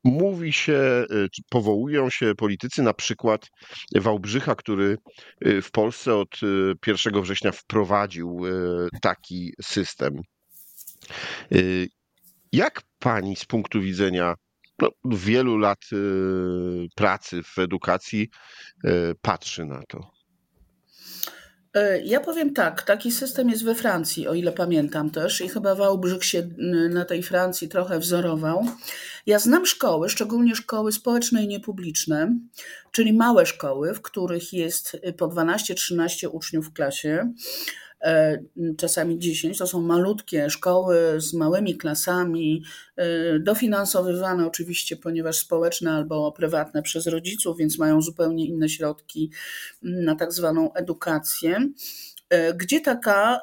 mówi 0.04 0.54
się, 0.54 0.74
e, 0.74 1.06
powołują 1.50 2.10
się 2.10 2.36
politycy 2.36 2.84
na 2.84 2.94
przykład 2.94 3.50
Wałbrzycha, 3.96 4.56
który 4.56 4.98
w 5.42 5.72
Polsce 5.72 6.16
od 6.16 6.40
1 6.88 7.22
września 7.22 7.52
wprowadził 7.52 8.42
taki 9.02 9.54
system. 9.62 10.22
Jak 12.52 12.82
pani 13.00 13.36
z 13.36 13.46
punktu 13.46 13.82
widzenia 13.82 14.36
no, 14.82 14.90
wielu 15.06 15.58
lat 15.58 15.80
y, 15.94 16.88
pracy 16.96 17.44
w 17.44 17.60
edukacji 17.60 18.30
y, 18.86 18.90
patrzy 19.22 19.66
na 19.66 19.84
to? 19.88 20.12
E, 21.74 22.02
ja 22.02 22.20
powiem 22.20 22.54
tak, 22.54 22.84
taki 22.84 23.12
system 23.12 23.50
jest 23.50 23.64
we 23.64 23.76
Francji, 23.76 24.28
o 24.28 24.34
ile 24.34 24.52
pamiętam 24.52 25.10
też, 25.10 25.42
i 25.42 25.50
chyba 25.50 25.76
Wałbrzych 25.76 26.26
się 26.26 26.50
na 26.90 27.06
tej 27.06 27.24
Francji 27.24 27.70
trochę 27.70 28.00
wzorował. 28.00 28.66
Ja 29.26 29.40
znam 29.40 29.66
szkoły, 29.66 30.10
szczególnie 30.10 30.56
szkoły 30.56 30.92
społeczne 30.92 31.44
i 31.44 31.48
niepubliczne, 31.48 32.36
czyli 32.92 33.14
małe 33.14 33.46
szkoły, 33.46 33.94
w 33.94 34.02
których 34.02 34.54
jest 34.54 34.98
po 35.18 35.28
12-13 35.28 36.28
uczniów 36.32 36.68
w 36.68 36.74
klasie 36.74 37.34
czasami 38.78 39.20
10. 39.20 39.58
To 39.58 39.68
są 39.68 39.82
malutkie 39.82 40.50
szkoły 40.50 40.98
z 41.18 41.34
małymi 41.34 41.78
klasami, 41.78 42.64
e, 42.96 43.40
dofinansowywane 43.40 44.48
oczywiście, 44.48 44.98
ponieważ 44.98 45.38
społeczne 45.38 45.92
albo 45.92 46.32
prywatne 46.32 46.82
przez 46.82 47.08
rodziców, 47.08 47.58
więc 47.58 47.78
mają 47.78 48.02
zupełnie 48.02 48.46
inne 48.46 48.70
środki 48.70 49.32
na 49.82 50.16
tak 50.16 50.34
zwaną 50.34 50.74
edukację 50.74 51.70
e, 52.30 52.54
gdzie 52.54 52.82
taka, 52.82 53.40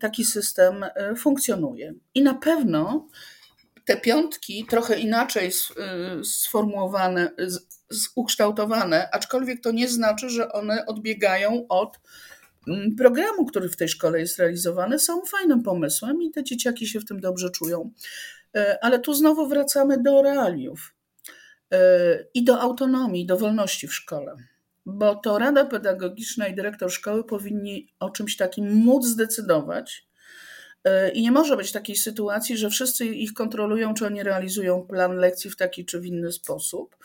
taki 0.00 0.24
system 0.24 0.84
funkcjonuje. 1.16 1.94
I 2.14 2.22
na 2.22 2.34
pewno 2.34 3.08
te 3.84 3.96
piątki 3.96 4.66
trochę 4.70 4.98
inaczej 4.98 5.52
sformułowane, 6.24 7.30
ukształtowane, 8.14 9.08
aczkolwiek 9.12 9.62
to 9.62 9.72
nie 9.72 9.88
znaczy, 9.88 10.30
że 10.30 10.52
one 10.52 10.86
odbiegają 10.86 11.66
od 11.68 11.98
programu, 12.98 13.46
który 13.46 13.68
w 13.68 13.76
tej 13.76 13.88
szkole 13.88 14.20
jest 14.20 14.38
realizowany, 14.38 14.98
są 14.98 15.22
fajnym 15.22 15.62
pomysłem 15.62 16.22
i 16.22 16.30
te 16.30 16.44
dzieciaki 16.44 16.86
się 16.86 17.00
w 17.00 17.04
tym 17.04 17.20
dobrze 17.20 17.50
czują. 17.50 17.90
E, 18.56 18.84
ale 18.84 18.98
tu 18.98 19.14
znowu 19.14 19.48
wracamy 19.48 20.02
do 20.02 20.22
realiów 20.22 20.94
e, 21.72 21.78
i 22.34 22.44
do 22.44 22.60
autonomii, 22.60 23.26
do 23.26 23.36
wolności 23.36 23.88
w 23.88 23.94
szkole. 23.94 24.34
Bo 24.86 25.14
to 25.14 25.38
Rada 25.38 25.64
Pedagogiczna 25.64 26.46
i 26.48 26.54
dyrektor 26.54 26.92
szkoły 26.92 27.24
powinni 27.24 27.94
o 28.00 28.10
czymś 28.10 28.36
takim 28.36 28.74
móc 28.74 29.06
zdecydować. 29.06 30.06
E, 30.84 31.10
I 31.10 31.22
nie 31.22 31.32
może 31.32 31.56
być 31.56 31.72
takiej 31.72 31.96
sytuacji, 31.96 32.56
że 32.56 32.70
wszyscy 32.70 33.06
ich 33.06 33.32
kontrolują, 33.32 33.94
czy 33.94 34.06
oni 34.06 34.22
realizują 34.22 34.82
plan 34.82 35.16
lekcji 35.16 35.50
w 35.50 35.56
taki 35.56 35.84
czy 35.84 36.00
w 36.00 36.06
inny 36.06 36.32
sposób. 36.32 36.96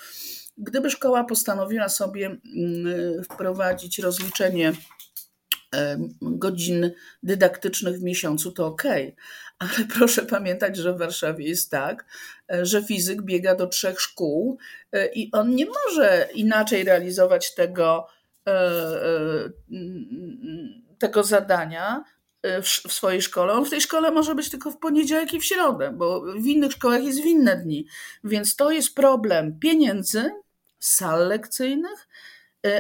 Gdyby 0.58 0.90
szkoła 0.90 1.24
postanowiła 1.24 1.90
sobie 1.90 2.26
mm, 2.26 3.24
wprowadzić 3.24 4.00
rozliczenie 4.00 4.74
godzin 6.22 6.92
dydaktycznych 7.24 8.00
w 8.00 8.04
miesiącu, 8.04 8.52
to 8.52 8.66
ok. 8.66 8.84
Ale 9.60 9.72
proszę 9.98 10.26
pamiętać, 10.26 10.78
że 10.78 10.94
w 10.94 10.98
Warszawie 10.98 11.48
jest 11.48 11.72
tak, 11.72 12.06
e, 12.52 12.66
że 12.66 12.84
fizyk 12.84 13.22
biega 13.22 13.56
do 13.56 13.68
trzech 13.68 14.02
szkół 14.02 14.58
e, 14.92 15.08
i 15.14 15.32
on 15.32 15.56
nie 15.56 15.66
może 15.66 16.30
inaczej 16.34 16.84
realizować 16.84 17.56
tego, 17.56 18.08
e, 18.48 18.60
tego 21.00 21.24
zadania 21.24 22.04
w 22.64 22.94
swojej 22.94 23.22
szkole. 23.22 23.54
On 23.54 23.66
w 23.66 23.70
tej 23.70 23.82
szkole 23.82 24.12
może 24.12 24.36
być 24.36 24.50
tylko 24.50 24.72
w 24.72 24.78
poniedziałek 24.78 25.34
i 25.34 25.40
w 25.40 25.46
środę, 25.46 25.92
bo 25.92 26.22
w 26.22 26.46
innych 26.46 26.72
szkołach 26.72 27.04
jest 27.04 27.22
w 27.22 27.26
inne 27.26 27.58
dni. 27.58 27.88
Więc 28.24 28.56
to 28.56 28.72
jest 28.72 28.96
problem 28.96 29.60
pieniędzy, 29.60 30.32
sal 30.80 31.28
lekcyjnych, 31.28 32.08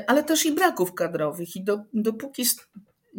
ale 0.08 0.24
też 0.24 0.46
i 0.46 0.52
braków 0.52 0.94
kadrowych. 0.94 1.56
I 1.56 1.64
do, 1.64 1.84
dopóki 1.94 2.46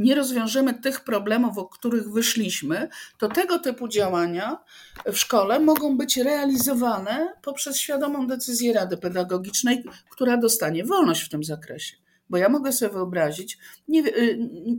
nie 0.01 0.15
rozwiążemy 0.15 0.75
tych 0.75 1.01
problemów, 1.01 1.59
o 1.59 1.65
których 1.65 2.13
wyszliśmy, 2.13 2.89
to 3.19 3.29
tego 3.29 3.59
typu 3.59 3.89
działania 3.89 4.59
w 5.07 5.17
szkole 5.17 5.61
mogą 5.61 5.97
być 5.97 6.17
realizowane 6.17 7.33
poprzez 7.43 7.77
świadomą 7.77 8.27
decyzję 8.27 8.73
Rady 8.73 8.97
Pedagogicznej, 8.97 9.85
która 10.11 10.37
dostanie 10.37 10.85
wolność 10.85 11.23
w 11.23 11.29
tym 11.29 11.45
zakresie. 11.45 11.97
Bo 12.31 12.37
ja 12.37 12.49
mogę 12.49 12.73
sobie 12.73 12.93
wyobrazić, 12.93 13.59
nie, 13.89 14.03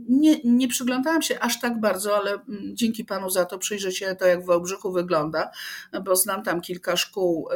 nie, 0.08 0.40
nie 0.44 0.68
przyglądałam 0.68 1.22
się 1.22 1.40
aż 1.40 1.60
tak 1.60 1.80
bardzo, 1.80 2.16
ale 2.16 2.32
mm, 2.32 2.76
dzięki 2.76 3.04
Panu 3.04 3.30
za 3.30 3.44
to 3.44 3.58
przyjrzę 3.58 3.92
się 3.92 4.14
to, 4.14 4.26
jak 4.26 4.42
w 4.42 4.46
Wałbrzychu 4.46 4.92
wygląda, 4.92 5.50
bo 6.04 6.16
znam 6.16 6.42
tam 6.42 6.60
kilka 6.60 6.96
szkół, 6.96 7.48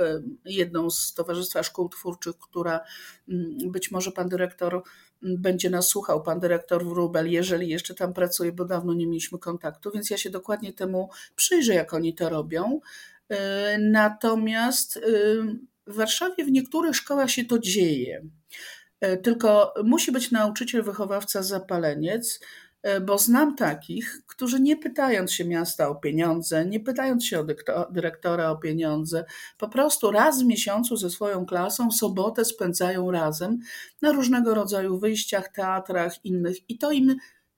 jedną 0.44 0.90
z 0.90 1.14
Towarzystwa 1.14 1.62
Szkół 1.62 1.88
Twórczych, 1.88 2.38
która 2.38 2.80
mm, 3.28 3.72
być 3.72 3.90
może 3.90 4.12
Pan 4.12 4.28
Dyrektor 4.28 4.82
będzie 5.22 5.70
nas 5.70 5.88
słuchał 5.88 6.22
pan 6.22 6.40
dyrektor 6.40 6.84
Wrubel, 6.84 7.30
jeżeli 7.30 7.68
jeszcze 7.68 7.94
tam 7.94 8.12
pracuje, 8.14 8.52
bo 8.52 8.64
dawno 8.64 8.94
nie 8.94 9.06
mieliśmy 9.06 9.38
kontaktu, 9.38 9.90
więc 9.90 10.10
ja 10.10 10.16
się 10.16 10.30
dokładnie 10.30 10.72
temu 10.72 11.10
przyjrzę, 11.36 11.74
jak 11.74 11.94
oni 11.94 12.14
to 12.14 12.28
robią. 12.28 12.80
E, 13.28 13.78
natomiast 13.78 14.96
e, 14.96 15.00
w 15.86 15.94
Warszawie 15.94 16.44
w 16.44 16.50
niektórych 16.50 16.96
szkołach 16.96 17.30
się 17.30 17.44
to 17.44 17.58
dzieje. 17.58 18.24
E, 19.00 19.16
tylko 19.16 19.74
musi 19.84 20.12
być 20.12 20.30
nauczyciel, 20.30 20.82
wychowawca, 20.82 21.42
zapaleniec, 21.42 22.40
bo 23.06 23.18
znam 23.18 23.56
takich, 23.56 24.22
którzy 24.26 24.60
nie 24.60 24.76
pytając 24.76 25.32
się 25.32 25.44
miasta 25.44 25.88
o 25.88 25.94
pieniądze, 25.94 26.66
nie 26.66 26.80
pytając 26.80 27.24
się 27.24 27.40
o 27.40 27.44
dyrektora 27.90 28.50
o 28.50 28.56
pieniądze, 28.56 29.24
po 29.58 29.68
prostu 29.68 30.10
raz 30.10 30.42
w 30.42 30.46
miesiącu 30.46 30.96
ze 30.96 31.10
swoją 31.10 31.46
klasą 31.46 31.90
sobotę 31.90 32.44
spędzają 32.44 33.10
razem 33.10 33.58
na 34.02 34.12
różnego 34.12 34.54
rodzaju 34.54 34.98
wyjściach, 34.98 35.48
teatrach, 35.52 36.24
innych 36.24 36.70
i 36.70 36.78
to 36.78 36.92
im 36.92 37.16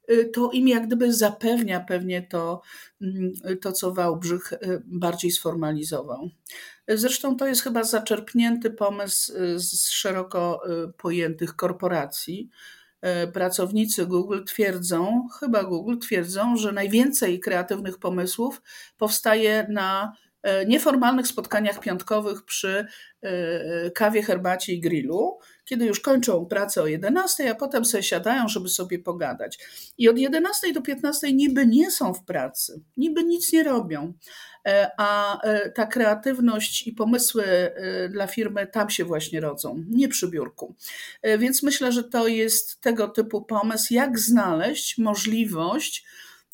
e, 0.09 0.25
to 0.25 0.51
im 0.51 0.69
jak 0.69 0.87
gdyby 0.87 1.13
zapewnia 1.13 1.81
pewnie 1.81 2.23
to, 2.23 2.61
mm, 3.01 3.33
to, 3.63 3.73
co 3.73 3.95
Wałbrzych 3.95 4.53
e, 4.53 4.59
bardziej 4.85 5.31
sformalizował. 5.31 6.31
Zresztą 6.89 7.37
to 7.37 7.47
jest 7.47 7.63
chyba 7.63 7.85
zaczerpnięty 7.85 8.71
pomysł 8.71 9.33
z 9.57 9.89
szeroko 9.89 10.63
pojętych 10.97 11.57
korporacji, 11.57 12.51
E, 12.51 12.78
pracownicy 13.33 14.07
Google 14.07 14.45
twierdzą, 14.45 15.29
chyba 15.41 15.65
Google 15.65 15.99
twierdzą, 15.99 16.57
że 16.57 16.73
najwięcej 16.73 17.41
kreatywnych 17.41 17.99
pomysłów 17.99 18.63
powstaje 18.99 19.67
na 19.71 20.13
e, 20.27 20.28
nieformalnych 20.67 21.27
spotkaniach 21.27 21.81
piątkowych 21.81 22.45
przy 22.45 22.87
e, 23.23 23.91
kawie, 23.91 24.23
herbacie 24.23 24.73
i 24.73 24.81
grillu, 24.81 25.39
kiedy 25.65 25.85
już 25.85 26.01
kończą 26.01 26.47
pracę 26.47 26.83
o 26.83 26.87
11, 26.87 27.51
a 27.51 27.55
potem 27.55 27.85
sobie 27.85 28.03
siadają, 28.03 28.49
żeby 28.49 28.69
sobie 28.69 28.99
pogadać. 28.99 29.59
I 29.99 30.09
od 30.09 30.19
11 30.19 30.73
do 30.73 30.83
15 30.83 31.33
niby 31.33 31.67
nie 31.67 31.91
są 31.91 32.15
w 32.15 32.25
pracy, 32.25 32.83
niby 32.97 33.25
nic 33.25 33.53
nie 33.53 33.63
robią, 33.63 34.13
E, 34.69 34.91
a 34.99 35.41
e, 35.43 35.71
ta 35.71 35.87
kreatywność 35.87 36.87
i 36.87 36.93
pomysły 36.93 37.45
e, 37.45 38.09
dla 38.09 38.27
firmy 38.27 38.67
tam 38.67 38.91
się 38.91 39.05
właśnie 39.05 39.41
rodzą, 39.41 39.85
nie 39.89 40.09
przy 40.09 40.29
biurku. 40.29 40.75
Więc 41.39 41.63
myślę, 41.63 41.93
że 41.93 42.05
to 42.05 42.29
jest 42.29 42.81
tego 42.81 43.09
typu 43.09 43.43
pomysł, 43.43 43.95
jak 43.95 44.19
znaleźć 44.19 44.99
możliwość 44.99 46.05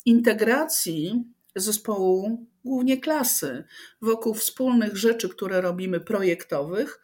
integracji 0.05 1.23
zespołu, 1.55 2.45
głównie 2.65 2.97
klasy, 3.01 3.63
wokół 4.01 4.33
wspólnych 4.33 4.97
rzeczy, 4.97 5.29
które 5.29 5.61
robimy 5.61 5.99
projektowych, 5.99 7.01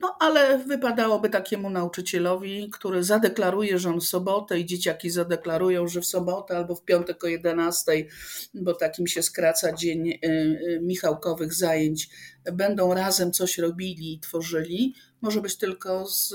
no 0.00 0.16
ale 0.20 0.58
wypadałoby 0.58 1.30
takiemu 1.30 1.70
nauczycielowi, 1.70 2.70
który 2.72 3.04
zadeklaruje, 3.04 3.78
że 3.78 3.90
on 3.90 4.00
w 4.00 4.04
sobotę 4.04 4.60
i 4.60 4.66
dzieciaki 4.66 5.10
zadeklarują, 5.10 5.88
że 5.88 6.00
w 6.00 6.06
sobotę 6.06 6.56
albo 6.56 6.74
w 6.74 6.84
piątek 6.84 7.24
o 7.24 7.26
11, 7.26 8.06
bo 8.54 8.74
takim 8.74 9.06
się 9.06 9.22
skraca 9.22 9.72
dzień 9.72 10.10
y, 10.10 10.16
y, 10.24 10.80
Michałkowych 10.82 11.54
zajęć, 11.54 12.08
będą 12.52 12.94
razem 12.94 13.32
coś 13.32 13.58
robili 13.58 14.14
i 14.14 14.20
tworzyli, 14.20 14.94
może 15.20 15.40
być 15.40 15.56
tylko 15.56 16.06
z 16.06 16.34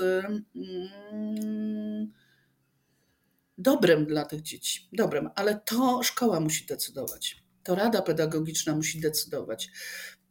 mm, 1.14 2.12
dobrym 3.58 4.06
dla 4.06 4.26
tych 4.26 4.42
dzieci. 4.42 4.90
Dobrym, 4.94 5.30
ale 5.36 5.60
to 5.66 6.04
szkoła 6.04 6.40
musi 6.40 6.66
decydować. 6.66 7.46
To 7.64 7.76
Rada 7.76 8.02
Pedagogiczna 8.02 8.76
musi 8.76 9.00
decydować 9.00 9.70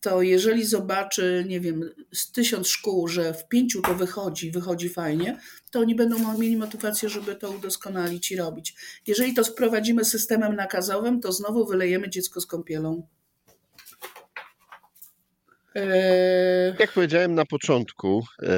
to 0.05 0.23
jeżeli 0.23 0.65
zobaczy, 0.65 1.45
nie 1.49 1.61
wiem, 1.61 1.91
z 2.15 2.33
tysiąc 2.33 2.69
szkół, 2.69 3.09
że 3.09 3.35
w 3.35 3.49
pięciu 3.49 3.83
to 3.83 3.95
wychodzi, 3.95 4.51
wychodzi 4.51 4.89
fajnie, 4.89 5.39
to 5.71 5.81
oni 5.81 5.95
będą 5.95 6.39
mieli 6.39 6.57
motywację, 6.57 7.09
żeby 7.09 7.37
to 7.37 7.51
udoskonalić 7.51 8.31
i 8.31 8.37
robić. 8.37 8.75
Jeżeli 9.07 9.35
to 9.35 9.45
sprowadzimy 9.45 10.05
systemem 10.05 10.57
nakazowym, 10.57 11.21
to 11.21 11.33
znowu 11.33 11.67
wylejemy 11.67 12.11
dziecko 12.11 12.41
z 12.41 12.47
kąpielą. 12.47 13.07
Eee... 15.75 16.75
Jak 16.79 16.93
powiedziałem 16.93 17.35
na 17.35 17.45
początku, 17.45 18.25
e, 18.43 18.49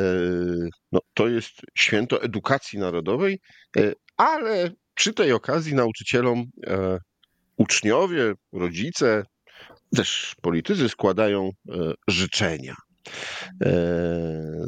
no, 0.92 1.00
to 1.14 1.28
jest 1.28 1.52
święto 1.78 2.22
edukacji 2.22 2.78
narodowej, 2.78 3.40
e, 3.76 3.92
ale 4.16 4.70
przy 4.94 5.12
tej 5.14 5.32
okazji 5.32 5.74
nauczycielom 5.74 6.44
uczniowie, 7.56 8.32
rodzice, 8.52 9.22
też 9.96 10.34
politycy 10.42 10.88
składają 10.88 11.50
życzenia. 12.08 12.74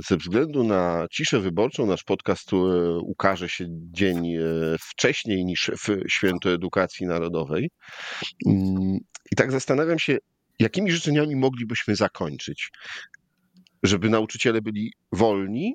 Ze 0.08 0.16
względu 0.16 0.64
na 0.64 1.06
ciszę 1.10 1.40
wyborczą 1.40 1.86
nasz 1.86 2.04
podcast 2.04 2.50
ukaże 3.02 3.48
się 3.48 3.64
dzień 3.70 4.36
wcześniej 4.80 5.44
niż 5.44 5.70
w 5.86 6.10
Święto 6.10 6.52
Edukacji 6.52 7.06
Narodowej. 7.06 7.70
Mm, 8.46 8.98
I 9.32 9.36
tak 9.36 9.52
zastanawiam 9.52 9.98
się, 9.98 10.18
jakimi 10.58 10.92
życzeniami 10.92 11.36
moglibyśmy 11.36 11.96
zakończyć, 11.96 12.70
żeby 13.82 14.10
nauczyciele 14.10 14.62
byli 14.62 14.92
wolni, 15.12 15.74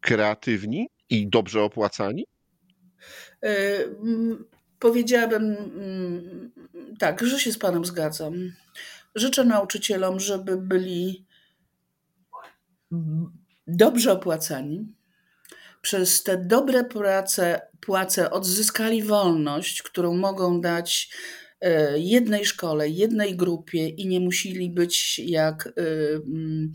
kreatywni 0.00 0.88
i 1.10 1.28
dobrze 1.28 1.62
opłacani? 1.62 2.26
Powiedziałabym 4.78 5.42
mm, 5.42 6.52
tak, 6.98 7.26
że 7.26 7.40
się 7.40 7.52
z 7.52 7.58
Panem 7.58 7.84
zgadzam. 7.84 8.34
Życzę 9.14 9.44
nauczycielom, 9.44 10.20
żeby 10.20 10.56
byli 10.56 11.26
dobrze 13.66 14.12
opłacani. 14.12 14.94
Przez 15.82 16.22
te 16.22 16.36
dobre 16.38 16.84
prace, 16.84 17.60
płace 17.80 18.30
odzyskali 18.30 19.02
wolność, 19.02 19.82
którą 19.82 20.16
mogą 20.16 20.60
dać 20.60 21.10
E, 21.10 21.41
jednej 21.96 22.44
szkole, 22.44 22.88
jednej 22.88 23.36
grupie 23.36 23.88
i 23.88 24.06
nie 24.06 24.20
musieli 24.20 24.70
być 24.70 25.18
jak 25.18 25.66
e, 25.66 25.72
mm, 26.14 26.72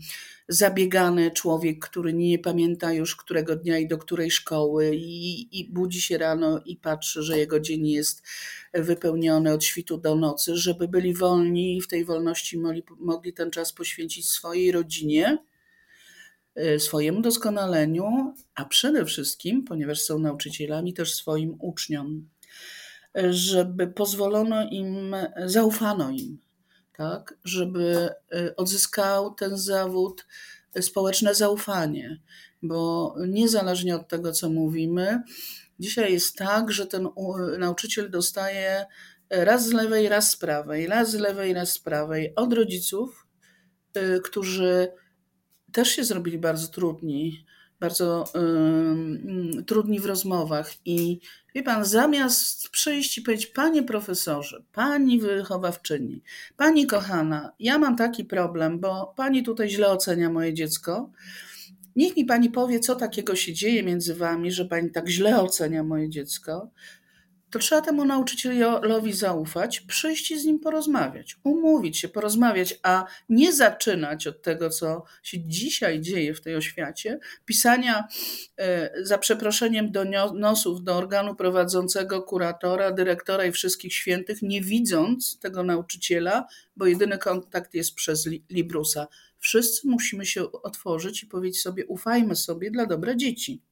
zabiegany 0.48 1.30
człowiek, 1.30 1.78
który 1.78 2.12
nie 2.12 2.38
pamięta 2.38 2.92
już 2.92 3.16
którego 3.16 3.56
dnia 3.56 3.78
i 3.78 3.88
do 3.88 3.98
której 3.98 4.30
szkoły 4.30 4.96
i, 4.96 5.60
i 5.60 5.72
budzi 5.72 6.00
się 6.00 6.18
rano 6.18 6.62
i 6.64 6.76
patrzy, 6.76 7.22
że 7.22 7.38
jego 7.38 7.60
dzień 7.60 7.88
jest 7.88 8.22
wypełniony 8.74 9.52
od 9.52 9.64
świtu 9.64 9.98
do 9.98 10.14
nocy, 10.14 10.56
żeby 10.56 10.88
byli 10.88 11.14
wolni 11.14 11.76
i 11.76 11.80
w 11.80 11.88
tej 11.88 12.04
wolności 12.04 12.58
mogli, 12.58 12.82
mogli 12.98 13.32
ten 13.32 13.50
czas 13.50 13.72
poświęcić 13.72 14.30
swojej 14.30 14.72
rodzinie, 14.72 15.38
e, 16.54 16.78
swojemu 16.78 17.20
doskonaleniu, 17.20 18.34
a 18.54 18.64
przede 18.64 19.04
wszystkim, 19.04 19.64
ponieważ 19.64 20.00
są 20.00 20.18
nauczycielami, 20.18 20.94
też 20.94 21.14
swoim 21.14 21.56
uczniom 21.60 22.28
żeby 23.30 23.86
pozwolono 23.86 24.62
im, 24.70 25.16
zaufano 25.46 26.10
im, 26.10 26.38
tak? 26.96 27.34
żeby 27.44 28.08
y, 28.34 28.56
odzyskał 28.56 29.34
ten 29.34 29.58
zawód 29.58 30.26
społeczne 30.80 31.34
zaufanie, 31.34 32.20
bo 32.62 33.14
niezależnie 33.28 33.96
od 33.96 34.08
tego, 34.08 34.32
co 34.32 34.50
mówimy, 34.50 35.22
dzisiaj 35.78 36.12
jest 36.12 36.36
tak, 36.36 36.72
że 36.72 36.86
ten 36.86 37.08
nauczyciel 37.58 38.10
dostaje 38.10 38.86
raz 39.30 39.68
z 39.68 39.72
lewej, 39.72 40.08
raz 40.08 40.30
z 40.30 40.36
prawej, 40.36 40.86
raz 40.86 41.10
z 41.10 41.14
lewej, 41.14 41.52
raz 41.52 41.72
z 41.72 41.78
prawej 41.78 42.34
od 42.34 42.52
rodziców, 42.52 43.26
y, 43.96 44.20
którzy 44.24 44.88
też 45.72 45.88
się 45.88 46.04
zrobili 46.04 46.38
bardzo 46.38 46.68
trudni 46.68 47.44
bardzo 47.80 48.24
y, 49.58 49.64
trudni 49.64 50.00
w 50.00 50.06
rozmowach. 50.06 50.72
I 50.84 51.20
wie 51.54 51.62
pan, 51.62 51.84
zamiast 51.84 52.68
przyjść 52.68 53.18
i 53.18 53.22
powiedzieć, 53.22 53.46
panie 53.46 53.82
profesorze, 53.82 54.62
pani 54.72 55.20
wychowawczyni, 55.20 56.22
pani 56.56 56.86
kochana, 56.86 57.52
ja 57.60 57.78
mam 57.78 57.96
taki 57.96 58.24
problem, 58.24 58.80
bo 58.80 59.14
pani 59.16 59.42
tutaj 59.42 59.70
źle 59.70 59.88
ocenia 59.88 60.30
moje 60.30 60.54
dziecko. 60.54 61.10
Niech 61.96 62.16
mi 62.16 62.24
pani 62.24 62.50
powie, 62.50 62.80
co 62.80 62.96
takiego 62.96 63.36
się 63.36 63.52
dzieje 63.52 63.82
między 63.82 64.14
wami, 64.14 64.52
że 64.52 64.64
pani 64.64 64.90
tak 64.90 65.08
źle 65.08 65.40
ocenia 65.40 65.82
moje 65.84 66.10
dziecko 66.10 66.70
to 67.50 67.58
trzeba 67.58 67.80
temu 67.80 68.04
nauczycielowi 68.04 69.12
zaufać, 69.12 69.80
przyjść 69.80 70.30
i 70.30 70.38
z 70.40 70.44
nim 70.44 70.58
porozmawiać, 70.60 71.36
umówić 71.44 71.98
się, 71.98 72.08
porozmawiać, 72.08 72.78
a 72.82 73.04
nie 73.28 73.52
zaczynać 73.52 74.26
od 74.26 74.42
tego, 74.42 74.70
co 74.70 75.04
się 75.22 75.40
dzisiaj 75.40 76.00
dzieje 76.00 76.34
w 76.34 76.40
tej 76.40 76.56
oświacie, 76.56 77.18
pisania 77.44 78.08
e, 78.58 78.90
za 79.04 79.18
przeproszeniem 79.18 79.92
donosów 79.92 80.82
do 80.82 80.96
organu 80.96 81.34
prowadzącego, 81.34 82.22
kuratora, 82.22 82.92
dyrektora 82.92 83.44
i 83.44 83.52
wszystkich 83.52 83.94
świętych, 83.94 84.42
nie 84.42 84.62
widząc 84.62 85.38
tego 85.38 85.62
nauczyciela, 85.62 86.46
bo 86.76 86.86
jedyny 86.86 87.18
kontakt 87.18 87.74
jest 87.74 87.94
przez 87.94 88.28
Librusa. 88.50 89.06
Wszyscy 89.38 89.88
musimy 89.88 90.26
się 90.26 90.52
otworzyć 90.52 91.22
i 91.22 91.26
powiedzieć 91.26 91.62
sobie, 91.62 91.86
ufajmy 91.86 92.36
sobie 92.36 92.70
dla 92.70 92.86
dobra 92.86 93.14
dzieci. 93.14 93.62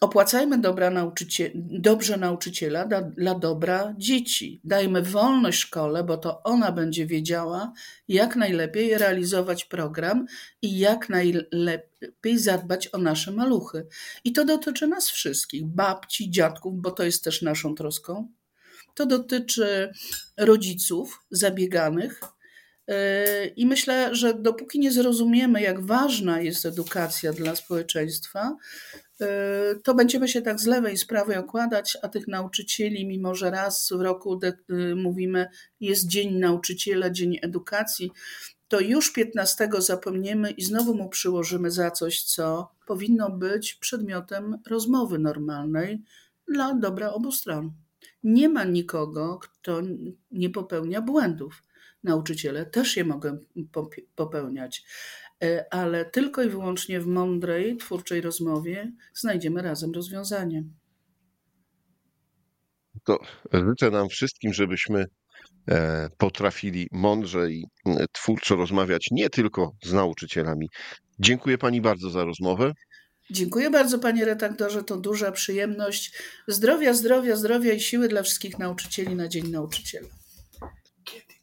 Opłacajmy 0.00 0.58
dobra 0.58 0.90
nauczycie 0.90 1.50
dobrze 1.54 2.16
nauczyciela 2.16 2.86
dla, 2.86 3.02
dla 3.02 3.34
dobra 3.34 3.94
dzieci. 3.98 4.60
Dajmy 4.64 5.02
wolność 5.02 5.58
szkole, 5.58 6.04
bo 6.04 6.16
to 6.16 6.42
ona 6.42 6.72
będzie 6.72 7.06
wiedziała, 7.06 7.72
jak 8.08 8.36
najlepiej 8.36 8.98
realizować 8.98 9.64
program 9.64 10.26
i 10.62 10.78
jak 10.78 11.08
najlepiej 11.08 12.38
zadbać 12.38 12.88
o 12.94 12.98
nasze 12.98 13.32
maluchy. 13.32 13.86
I 14.24 14.32
to 14.32 14.44
dotyczy 14.44 14.86
nas 14.86 15.10
wszystkich, 15.10 15.64
babci, 15.66 16.30
dziadków, 16.30 16.80
bo 16.80 16.90
to 16.90 17.02
jest 17.02 17.24
też 17.24 17.42
naszą 17.42 17.74
troską. 17.74 18.28
To 18.94 19.06
dotyczy 19.06 19.92
rodziców 20.36 21.24
zabieganych, 21.30 22.20
i 23.56 23.66
myślę, 23.66 24.14
że 24.14 24.34
dopóki 24.34 24.78
nie 24.78 24.92
zrozumiemy, 24.92 25.62
jak 25.62 25.80
ważna 25.80 26.40
jest 26.40 26.66
edukacja 26.66 27.32
dla 27.32 27.56
społeczeństwa, 27.56 28.56
to 29.82 29.94
będziemy 29.94 30.28
się 30.28 30.42
tak 30.42 30.60
z 30.60 30.66
lewej 30.66 30.94
i 30.94 30.98
z 30.98 31.04
prawej 31.04 31.36
okładać, 31.36 31.98
a 32.02 32.08
tych 32.08 32.28
nauczycieli, 32.28 33.06
mimo 33.06 33.34
że 33.34 33.50
raz 33.50 33.92
w 33.92 34.00
roku 34.00 34.40
y, 34.70 34.94
mówimy, 34.96 35.48
jest 35.80 36.06
Dzień 36.06 36.38
Nauczyciela, 36.38 37.10
Dzień 37.10 37.38
Edukacji, 37.42 38.10
to 38.68 38.80
już 38.80 39.12
15 39.12 39.68
zapomniemy 39.78 40.50
i 40.50 40.62
znowu 40.62 40.94
mu 40.94 41.08
przyłożymy 41.08 41.70
za 41.70 41.90
coś, 41.90 42.22
co 42.22 42.70
powinno 42.86 43.30
być 43.30 43.74
przedmiotem 43.74 44.58
rozmowy 44.66 45.18
normalnej 45.18 46.02
dla 46.48 46.74
dobra 46.74 47.10
obu 47.10 47.32
stron. 47.32 47.72
Nie 48.24 48.48
ma 48.48 48.64
nikogo, 48.64 49.38
kto 49.38 49.80
nie 50.30 50.50
popełnia 50.50 51.02
błędów. 51.02 51.62
Nauczyciele 52.04 52.66
też 52.66 52.96
je 52.96 53.04
mogą 53.04 53.38
popełniać. 54.14 54.84
E, 55.42 55.64
ale 55.70 56.04
tylko 56.04 56.42
i 56.42 56.48
wyłącznie 56.48 57.00
w 57.00 57.06
mądrej, 57.06 57.76
twórczej 57.76 58.20
rozmowie 58.20 58.92
znajdziemy 59.14 59.62
razem 59.62 59.92
rozwiązanie. 59.92 60.64
To 63.04 63.18
życzę 63.52 63.90
nam 63.90 64.08
wszystkim, 64.08 64.52
żebyśmy 64.52 65.06
e, 65.68 66.08
potrafili 66.18 66.88
mądrze 66.92 67.50
i 67.50 67.64
twórczo 68.12 68.56
rozmawiać 68.56 69.06
nie 69.10 69.30
tylko 69.30 69.72
z 69.84 69.92
nauczycielami. 69.92 70.68
Dziękuję 71.18 71.58
Pani 71.58 71.80
bardzo 71.80 72.10
za 72.10 72.24
rozmowę. 72.24 72.72
Dziękuję 73.30 73.70
bardzo, 73.70 73.98
panie 73.98 74.24
redaktorze. 74.24 74.84
To 74.84 74.96
duża 74.96 75.32
przyjemność. 75.32 76.12
Zdrowia, 76.48 76.94
zdrowia, 76.94 77.36
zdrowia 77.36 77.72
i 77.72 77.80
siły 77.80 78.08
dla 78.08 78.22
wszystkich 78.22 78.58
nauczycieli 78.58 79.16
na 79.16 79.28
Dzień 79.28 79.48
Nauczyciela. 79.48 80.08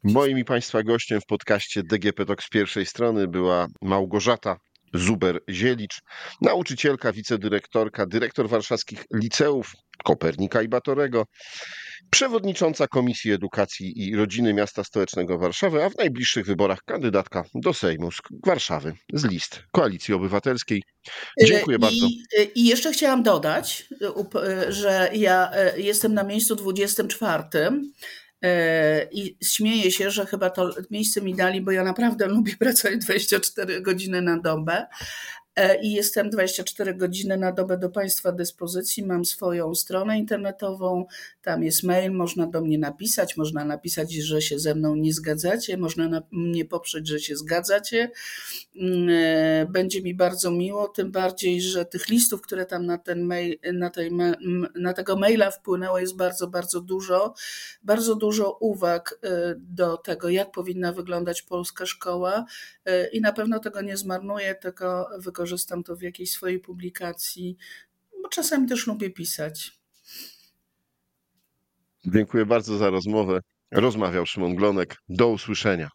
Moim 0.03 0.37
i 0.37 0.45
Państwa 0.45 0.83
gościem 0.83 1.21
w 1.21 1.25
podcaście 1.25 1.83
DGP 1.83 2.25
Talk 2.25 2.43
z 2.43 2.49
pierwszej 2.49 2.85
strony 2.85 3.27
była 3.27 3.67
Małgorzata 3.81 4.57
Zuber-Zielicz, 4.93 6.01
nauczycielka, 6.41 7.13
wicedyrektorka, 7.13 8.05
dyrektor 8.05 8.49
warszawskich 8.49 9.05
liceów 9.13 9.73
Kopernika 10.03 10.61
i 10.61 10.67
Batorego, 10.67 11.25
przewodnicząca 12.09 12.87
Komisji 12.87 13.31
Edukacji 13.31 13.93
i 13.95 14.15
Rodziny 14.15 14.53
Miasta 14.53 14.83
Stołecznego 14.83 15.37
Warszawy, 15.37 15.83
a 15.83 15.89
w 15.89 15.97
najbliższych 15.97 16.45
wyborach 16.45 16.79
kandydatka 16.85 17.43
do 17.55 17.73
Sejmu 17.73 18.11
z 18.11 18.17
Warszawy 18.45 18.93
z 19.13 19.25
list 19.25 19.63
Koalicji 19.71 20.13
Obywatelskiej. 20.13 20.83
Dziękuję 21.45 21.77
I, 21.77 21.79
bardzo. 21.79 22.07
I 22.55 22.65
jeszcze 22.65 22.93
chciałam 22.93 23.23
dodać, 23.23 23.85
że 24.69 25.09
ja 25.13 25.51
e, 25.51 25.79
jestem 25.79 26.13
na 26.13 26.23
miejscu 26.23 26.55
24 26.55 27.43
E, 27.53 27.71
I 29.11 29.37
śmieję 29.43 29.91
się, 29.91 30.11
że 30.11 30.25
chyba 30.25 30.49
to 30.49 30.69
miejsce 30.91 31.21
mi 31.21 31.35
dali, 31.35 31.61
bo 31.61 31.71
ja 31.71 31.83
naprawdę 31.83 32.27
lubię 32.35 32.57
pracować 32.57 32.97
24 32.97 33.81
godziny 33.81 34.21
na 34.21 34.39
dobę. 34.39 34.85
E, 35.55 35.81
i 35.81 35.91
jestem 35.91 36.29
24 36.29 36.95
godziny 36.95 37.37
na 37.37 37.51
dobę 37.51 37.77
do 37.77 37.89
Państwa 37.89 38.31
dyspozycji. 38.31 39.05
Mam 39.05 39.25
swoją 39.25 39.75
stronę 39.75 40.19
internetową, 40.19 41.05
tam 41.41 41.63
jest 41.63 41.83
mail, 41.83 42.11
można 42.11 42.47
do 42.47 42.61
mnie 42.61 42.77
napisać, 42.79 43.37
można 43.37 43.65
napisać, 43.65 44.13
że 44.13 44.41
się 44.41 44.59
ze 44.59 44.75
mną 44.75 44.95
nie 44.95 45.13
zgadzacie, 45.13 45.77
można 45.77 46.09
na 46.09 46.21
mnie 46.31 46.65
poprzeć, 46.65 47.07
że 47.07 47.19
się 47.19 47.35
zgadzacie. 47.35 48.11
Mm, 48.75 49.09
e, 49.09 49.65
będzie 49.65 50.01
mi 50.01 50.15
bardzo 50.15 50.51
miło, 50.51 50.87
tym 50.87 51.11
bardziej, 51.11 51.61
że 51.61 51.85
tych 51.85 52.09
listów, 52.09 52.41
które 52.41 52.65
tam 52.65 52.85
na, 52.85 52.97
ten 52.97 53.23
mail, 53.23 53.59
na, 53.73 53.89
tej, 53.89 54.11
na 54.75 54.93
tego 54.93 55.15
maila 55.15 55.51
wpłynęło 55.51 55.99
jest 55.99 56.15
bardzo, 56.15 56.47
bardzo 56.47 56.81
dużo. 56.81 57.33
Bardzo 57.83 58.15
dużo 58.15 58.57
uwag 58.59 59.19
e, 59.23 59.55
do 59.57 59.97
tego, 59.97 60.29
jak 60.29 60.51
powinna 60.51 60.93
wyglądać 60.93 61.41
polska 61.41 61.85
szkoła 61.85 62.45
i 63.11 63.21
na 63.21 63.33
pewno 63.33 63.59
tego 63.59 63.81
nie 63.81 63.97
zmarnuję, 63.97 64.55
tylko 64.55 65.09
wykorzystam 65.17 65.42
wykorzystam 65.43 65.83
to 65.83 65.95
w 65.95 66.01
jakiejś 66.01 66.31
swojej 66.31 66.59
publikacji, 66.59 67.57
bo 68.23 68.29
czasami 68.29 68.67
też 68.67 68.87
lubię 68.87 69.09
pisać. 69.09 69.71
Dziękuję 72.05 72.45
bardzo 72.45 72.77
za 72.77 72.89
rozmowę. 72.89 73.39
Rozmawiał 73.71 74.25
Szymon 74.25 74.55
Glonek. 74.55 74.95
Do 75.09 75.29
usłyszenia. 75.29 75.89